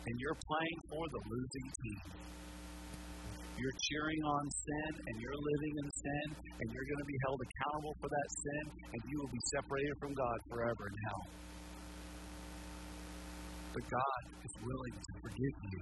and 0.08 0.16
you're 0.24 0.40
playing 0.48 0.80
for 0.88 1.04
the 1.04 1.22
losing 1.28 1.68
team. 1.84 2.35
You're 3.56 3.78
cheering 3.88 4.22
on 4.28 4.44
sin 4.52 4.92
and 5.00 5.16
you're 5.24 5.40
living 5.40 5.74
in 5.80 5.88
sin 5.96 6.28
and 6.44 6.68
you're 6.76 6.88
going 6.92 7.04
to 7.04 7.10
be 7.10 7.20
held 7.24 7.40
accountable 7.40 7.96
for 8.04 8.10
that 8.12 8.30
sin 8.36 8.64
and 8.92 9.00
you 9.08 9.16
will 9.16 9.32
be 9.32 9.44
separated 9.56 9.96
from 10.04 10.12
God 10.12 10.38
forever 10.52 10.84
in 10.92 10.96
hell. 11.08 11.24
But 13.72 13.84
God 13.88 14.22
is 14.44 14.54
willing 14.60 14.96
to 15.00 15.12
forgive 15.24 15.56
you. 15.72 15.82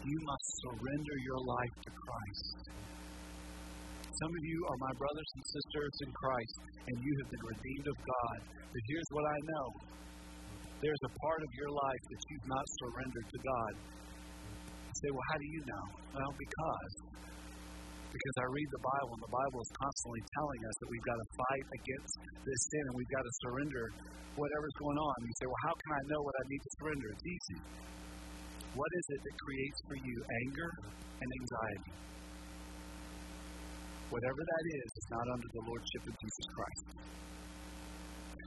You 0.00 0.18
must 0.24 0.46
surrender 0.64 1.16
your 1.24 1.40
life 1.48 1.76
to 1.80 1.90
Christ. 1.92 2.70
Some 4.20 4.32
of 4.36 4.44
you 4.44 4.58
are 4.68 4.78
my 4.84 4.94
brothers 5.00 5.30
and 5.32 5.44
sisters 5.48 5.94
in 6.04 6.10
Christ, 6.12 6.56
and 6.88 6.96
you 7.00 7.12
have 7.24 7.28
been 7.32 7.44
redeemed 7.56 7.88
of 7.88 7.98
God. 8.04 8.38
But 8.68 8.82
here's 8.84 9.10
what 9.16 9.26
I 9.32 9.38
know 9.48 9.66
there's 10.80 11.04
a 11.04 11.12
part 11.24 11.40
of 11.40 11.50
your 11.56 11.72
life 11.72 12.04
that 12.08 12.20
you've 12.28 12.48
not 12.48 12.64
surrendered 12.80 13.28
to 13.32 13.38
God. 13.44 13.72
Say, 15.00 15.08
well, 15.08 15.26
how 15.32 15.38
do 15.40 15.48
you 15.48 15.62
know? 15.64 15.84
Well, 16.12 16.32
because. 16.36 16.92
Because 18.10 18.36
I 18.42 18.46
read 18.52 18.68
the 18.68 18.84
Bible, 18.84 19.12
and 19.16 19.22
the 19.22 19.32
Bible 19.32 19.60
is 19.64 19.70
constantly 19.80 20.22
telling 20.34 20.60
us 20.66 20.74
that 20.82 20.88
we've 20.92 21.08
got 21.08 21.18
to 21.18 21.28
fight 21.40 21.66
against 21.78 22.14
this 22.42 22.60
sin 22.68 22.84
and 22.90 22.94
we've 22.98 23.14
got 23.14 23.24
to 23.24 23.32
surrender 23.46 23.84
whatever's 24.36 24.76
going 24.76 24.98
on. 24.98 25.14
And 25.22 25.26
you 25.30 25.36
say, 25.40 25.46
well, 25.48 25.62
how 25.64 25.74
can 25.78 25.90
I 25.94 26.02
know 26.10 26.20
what 26.20 26.34
I 26.36 26.44
need 26.52 26.62
to 26.62 26.70
surrender? 26.82 27.06
It's 27.16 27.26
easy. 27.26 27.58
What 28.76 28.90
is 28.92 29.06
it 29.14 29.20
that 29.24 29.34
creates 29.40 29.78
for 29.88 29.96
you 29.98 30.16
anger 30.46 30.70
and 31.22 31.28
anxiety? 31.32 31.92
Whatever 34.10 34.42
that 34.42 34.64
is, 34.74 34.88
is 34.90 35.08
not 35.10 35.26
under 35.30 35.48
the 35.54 35.62
Lordship 35.70 36.02
of 36.10 36.14
Jesus 36.18 36.46
Christ. 36.50 36.84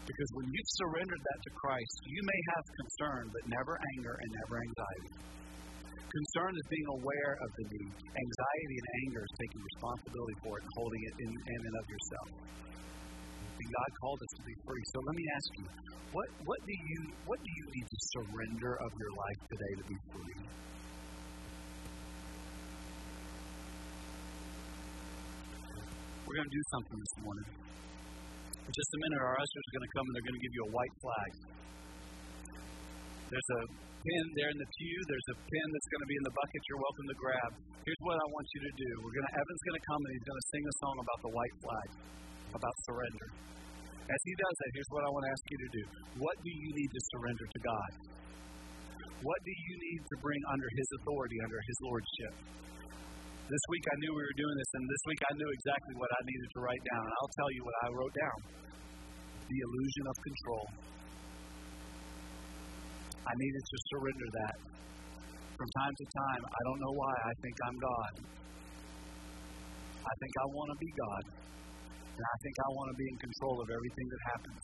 Because 0.04 0.30
when 0.36 0.48
you've 0.52 0.74
surrendered 0.76 1.24
that 1.24 1.40
to 1.48 1.52
Christ, 1.56 1.98
you 2.04 2.22
may 2.28 2.42
have 2.52 2.66
concern, 2.68 3.24
but 3.32 3.44
never 3.48 3.74
anger 3.96 4.16
and 4.20 4.30
never 4.44 4.56
anxiety. 4.60 5.14
Concern 6.14 6.54
is 6.54 6.68
being 6.70 6.90
aware 6.94 7.34
of 7.42 7.50
the 7.58 7.66
need. 7.74 7.94
Anxiety 8.06 8.76
and 8.78 8.88
anger 9.02 9.24
is 9.26 9.34
taking 9.34 9.62
responsibility 9.66 10.38
for 10.46 10.54
it 10.54 10.62
and 10.62 10.74
holding 10.78 11.02
it 11.10 11.16
in, 11.26 11.30
in 11.34 11.60
and 11.66 11.76
of 11.82 11.86
yourself. 11.90 12.30
And 13.50 13.68
God 13.74 13.90
called 13.98 14.22
us 14.22 14.34
to 14.38 14.44
be 14.46 14.56
free. 14.62 14.84
So 14.94 14.98
let 15.02 15.16
me 15.18 15.26
ask 15.34 15.50
you, 15.58 15.68
what, 16.14 16.30
what 16.46 16.62
do 16.70 16.76
you 16.78 17.02
what 17.26 17.42
do 17.42 17.50
you 17.50 17.66
need 17.74 17.88
to 17.90 18.00
surrender 18.14 18.78
of 18.78 18.92
your 18.94 19.14
life 19.18 19.42
today 19.50 19.74
to 19.82 19.86
be 19.90 19.98
free? 20.14 20.38
We're 26.30 26.38
going 26.38 26.50
to 26.54 26.58
do 26.62 26.66
something 26.78 26.98
this 27.02 27.16
morning. 27.26 27.48
In 28.70 28.70
just 28.70 28.90
a 28.94 29.00
minute, 29.02 29.18
our 29.18 29.34
ushers 29.34 29.64
are 29.66 29.74
going 29.82 29.88
to 29.90 29.94
come 29.98 30.06
and 30.06 30.14
they're 30.14 30.28
going 30.30 30.38
to 30.38 30.46
give 30.46 30.54
you 30.54 30.64
a 30.70 30.72
white 30.78 30.96
flag. 31.02 31.30
There's 33.34 33.50
a 33.58 33.62
pin 34.04 34.26
there 34.36 34.52
in 34.52 34.60
the 34.60 34.70
pew. 34.76 34.98
There's 35.08 35.30
a 35.32 35.38
pin 35.40 35.68
that's 35.72 35.90
going 35.96 36.04
to 36.04 36.10
be 36.12 36.18
in 36.20 36.26
the 36.28 36.36
bucket 36.36 36.62
you're 36.68 36.84
welcome 36.84 37.08
to 37.08 37.18
grab. 37.18 37.52
Here's 37.88 38.04
what 38.04 38.18
I 38.20 38.28
want 38.28 38.48
you 38.52 38.62
to 38.68 38.74
do. 38.76 38.92
We're 39.00 39.16
going 39.16 39.28
to 39.32 39.36
Evan's 39.40 39.64
going 39.64 39.80
to 39.80 39.86
come 39.88 40.02
and 40.04 40.12
he's 40.12 40.28
going 40.28 40.40
to 40.44 40.48
sing 40.52 40.64
a 40.64 40.76
song 40.84 40.96
about 41.00 41.20
the 41.24 41.32
white 41.32 41.56
flag, 41.64 41.88
about 42.52 42.76
surrender. 42.84 43.28
As 44.04 44.22
he 44.28 44.34
does 44.36 44.56
that, 44.60 44.70
here's 44.76 44.92
what 44.92 45.04
I 45.08 45.10
want 45.16 45.24
to 45.24 45.32
ask 45.32 45.44
you 45.48 45.60
to 45.64 45.70
do. 45.72 45.84
What 46.20 46.36
do 46.44 46.52
you 46.52 46.70
need 46.76 46.92
to 46.92 47.02
surrender 47.16 47.46
to 47.48 47.60
God? 47.64 47.92
What 49.24 49.40
do 49.48 49.54
you 49.56 49.76
need 49.80 50.02
to 50.04 50.16
bring 50.20 50.42
under 50.52 50.68
his 50.68 50.88
authority, 51.00 51.40
under 51.40 51.60
his 51.64 51.78
lordship? 51.88 52.34
This 53.48 53.64
week 53.72 53.86
I 53.88 53.96
knew 54.04 54.12
we 54.12 54.24
were 54.24 54.40
doing 54.40 54.56
this, 54.60 54.72
and 54.76 54.84
this 54.84 55.04
week 55.08 55.22
I 55.24 55.32
knew 55.40 55.50
exactly 55.52 55.96
what 55.96 56.12
I 56.12 56.20
needed 56.28 56.50
to 56.52 56.60
write 56.60 56.84
down. 56.84 57.04
And 57.08 57.14
I'll 57.24 57.36
tell 57.40 57.52
you 57.56 57.62
what 57.64 57.76
I 57.80 57.88
wrote 57.96 58.16
down 58.20 58.40
the 59.48 59.60
illusion 59.60 60.04
of 60.08 60.16
control. 60.24 60.66
I 63.24 63.34
needed 63.40 63.64
to 63.64 63.78
surrender 63.96 64.28
that. 64.44 64.56
From 65.56 65.70
time 65.80 65.96
to 65.96 66.06
time, 66.12 66.44
I 66.44 66.62
don't 66.68 66.82
know 66.84 66.96
why, 66.98 67.14
I 67.14 67.34
think 67.40 67.56
I'm 67.64 67.78
God. 67.80 68.14
I 70.04 70.14
think 70.20 70.34
I 70.36 70.48
want 70.52 70.70
to 70.76 70.78
be 70.84 70.92
God. 71.00 71.24
And 72.14 72.26
I 72.28 72.38
think 72.44 72.56
I 72.60 72.70
want 72.76 72.88
to 72.94 72.98
be 73.00 73.08
in 73.10 73.18
control 73.18 73.58
of 73.64 73.68
everything 73.72 74.08
that 74.12 74.22
happens. 74.36 74.64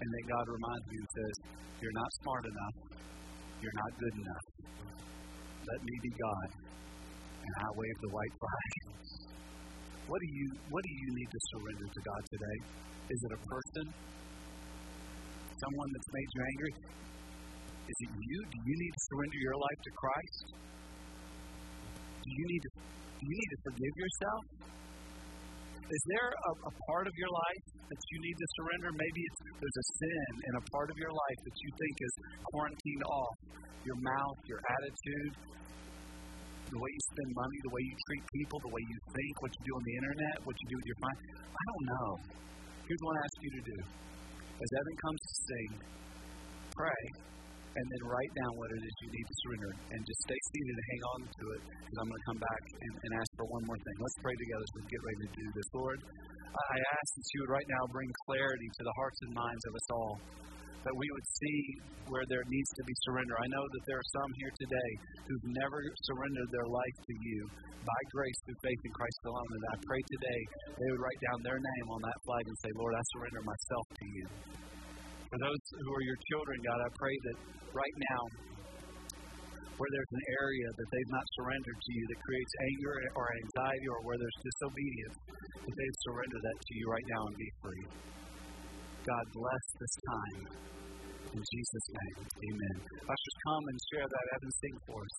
And 0.00 0.08
then 0.08 0.24
God 0.28 0.44
reminds 0.48 0.86
me 0.90 0.96
and 0.98 1.10
says, 1.14 1.34
You're 1.80 1.96
not 1.96 2.10
smart 2.24 2.44
enough. 2.48 2.76
You're 3.60 3.78
not 3.80 3.90
good 4.00 4.14
enough. 4.24 4.46
Let 5.68 5.80
me 5.84 5.94
be 6.02 6.12
God. 6.16 6.48
And 7.40 7.52
I 7.64 7.68
wave 7.76 7.98
the 8.00 8.12
white 8.12 8.34
flag. 8.40 8.70
What 10.10 10.18
do 10.18 10.28
you 10.32 10.46
what 10.74 10.82
do 10.82 10.90
you 10.90 11.08
need 11.14 11.30
to 11.30 11.40
surrender 11.54 11.86
to 11.86 12.00
God 12.02 12.22
today? 12.34 12.58
Is 13.14 13.20
it 13.22 13.32
a 13.36 13.40
person? 13.46 13.84
Someone 15.54 15.88
that's 15.94 16.10
made 16.10 16.28
you 16.34 16.42
angry? 16.50 16.72
Is 17.90 17.98
it 18.06 18.12
you? 18.22 18.38
Do 18.46 18.58
you 18.70 18.74
need 18.78 18.92
to 18.94 19.02
surrender 19.10 19.38
your 19.42 19.58
life 19.58 19.80
to 19.82 19.90
Christ? 19.98 20.46
Do 22.22 22.30
you 22.30 22.46
need 22.46 22.62
to 22.62 22.70
do 23.18 23.22
you 23.26 23.36
need 23.36 23.52
to 23.52 23.60
forgive 23.66 23.94
yourself? 23.98 24.42
Is 25.90 26.02
there 26.14 26.30
a, 26.30 26.52
a 26.70 26.72
part 26.86 27.04
of 27.10 27.14
your 27.18 27.32
life 27.34 27.64
that 27.90 28.00
you 28.14 28.18
need 28.22 28.36
to 28.38 28.46
surrender? 28.62 28.88
Maybe 28.94 29.20
it's, 29.26 29.40
there's 29.58 29.78
a 29.82 29.86
sin 29.98 30.30
in 30.46 30.52
a 30.54 30.62
part 30.70 30.88
of 30.88 30.96
your 30.96 31.10
life 31.10 31.40
that 31.42 31.56
you 31.58 31.70
think 31.74 31.94
is 31.98 32.14
quarantined 32.54 33.04
off. 33.10 33.36
Your 33.82 33.98
mouth, 33.98 34.38
your 34.46 34.62
attitude, 34.62 35.32
the 36.70 36.78
way 36.78 36.90
you 36.94 37.02
spend 37.10 37.30
money, 37.34 37.58
the 37.66 37.72
way 37.74 37.82
you 37.82 37.96
treat 38.06 38.24
people, 38.38 38.56
the 38.62 38.72
way 38.72 38.82
you 38.86 38.98
think, 39.18 39.32
what 39.42 39.50
you 39.50 39.62
do 39.66 39.72
on 39.74 39.82
the 39.82 39.94
internet, 39.98 40.36
what 40.46 40.56
you 40.62 40.66
do 40.70 40.76
with 40.78 40.88
your 40.88 41.00
mind. 41.02 41.18
I 41.50 41.62
don't 41.66 41.86
know. 41.90 42.08
Here's 42.86 43.02
what 43.02 43.14
I 43.18 43.20
ask 43.26 43.36
you 43.42 43.50
to 43.50 43.62
do. 43.66 43.78
As 44.62 44.68
Evan 44.78 44.96
comes 45.02 45.20
to 45.20 45.34
sing, 45.42 45.70
pray, 46.70 47.02
and 47.70 47.84
then 47.86 48.02
write 48.10 48.32
down 48.34 48.52
what 48.58 48.68
it 48.74 48.82
is 48.82 48.94
you 49.04 49.10
need 49.14 49.26
to 49.26 49.36
surrender. 49.46 49.70
And 49.94 49.98
just 50.02 50.20
stay 50.26 50.40
seated 50.50 50.74
and 50.74 50.86
hang 50.90 51.02
on 51.06 51.20
to 51.30 51.44
it, 51.54 51.62
because 51.70 51.98
I'm 52.02 52.08
going 52.10 52.22
to 52.22 52.28
come 52.30 52.40
back 52.42 52.62
and, 52.82 52.94
and 52.98 53.10
ask 53.18 53.30
for 53.38 53.46
one 53.46 53.64
more 53.66 53.78
thing. 53.78 53.96
Let's 54.02 54.18
pray 54.20 54.36
together 54.36 54.64
as 54.66 54.72
we 54.74 54.82
get 54.90 55.02
ready 55.06 55.20
to 55.22 55.30
do 55.38 55.46
this. 55.54 55.68
Lord, 55.70 55.98
I 56.50 56.78
ask 56.82 57.08
that 57.14 57.26
you 57.30 57.38
would 57.46 57.52
right 57.54 57.68
now 57.70 57.82
bring 57.94 58.10
clarity 58.26 58.68
to 58.74 58.82
the 58.82 58.94
hearts 58.98 59.18
and 59.22 59.30
minds 59.38 59.64
of 59.70 59.72
us 59.78 59.88
all 59.94 60.14
that 60.80 60.96
we 60.96 61.04
would 61.12 61.28
see 61.36 61.60
where 62.08 62.24
there 62.32 62.40
needs 62.48 62.70
to 62.72 62.82
be 62.88 62.94
surrender. 63.04 63.36
I 63.36 63.48
know 63.52 63.64
that 63.68 63.84
there 63.84 64.00
are 64.00 64.10
some 64.16 64.30
here 64.40 64.52
today 64.64 64.90
who've 65.28 65.48
never 65.60 65.78
surrendered 66.08 66.50
their 66.56 66.68
life 66.72 66.96
to 67.04 67.14
you 67.20 67.38
by 67.84 68.00
grace 68.16 68.38
through 68.48 68.60
faith 68.64 68.80
in 68.80 68.92
Christ 68.96 69.20
alone. 69.28 69.50
And 69.60 69.64
I 69.70 69.76
pray 69.84 70.00
today 70.08 70.40
they 70.80 70.88
would 70.88 71.02
write 71.04 71.20
down 71.20 71.38
their 71.44 71.60
name 71.60 71.86
on 71.92 72.00
that 72.00 72.18
flag 72.24 72.44
and 72.48 72.56
say, 72.64 72.72
Lord, 72.80 72.96
I 72.96 73.02
surrender 73.12 73.42
myself 73.44 73.86
to 73.92 74.04
you. 74.08 74.24
For 75.30 75.38
those 75.38 75.62
who 75.70 75.90
are 75.94 76.02
your 76.02 76.18
children, 76.26 76.58
God, 76.66 76.78
I 76.82 76.90
pray 76.98 77.14
that 77.14 77.36
right 77.70 77.96
now, 78.10 78.22
where 79.78 79.90
there's 79.94 80.12
an 80.12 80.26
area 80.42 80.68
that 80.74 80.88
they've 80.90 81.12
not 81.14 81.26
surrendered 81.38 81.78
to 81.78 81.90
you 81.94 82.04
that 82.10 82.18
creates 82.20 82.52
anger 82.66 82.94
or 83.14 83.26
anxiety 83.30 83.86
or 83.94 83.98
where 84.04 84.18
there's 84.18 84.38
disobedience, 84.42 85.16
that 85.54 85.74
they'd 85.78 85.98
surrender 86.10 86.38
that 86.42 86.58
to 86.58 86.72
you 86.74 86.84
right 86.90 87.06
now 87.14 87.22
and 87.30 87.36
be 87.38 87.50
free. 87.62 87.84
God 89.06 89.24
bless 89.32 89.64
this 89.78 89.94
time. 90.02 90.40
In 91.30 91.42
Jesus' 91.46 91.88
name, 91.94 92.18
amen. 92.26 92.76
Ushers, 93.06 93.36
come 93.46 93.64
and 93.70 93.78
share 93.94 94.06
that 94.10 94.24
Evan 94.34 94.50
sing 94.50 94.76
for 94.82 94.98
us. 94.98 95.16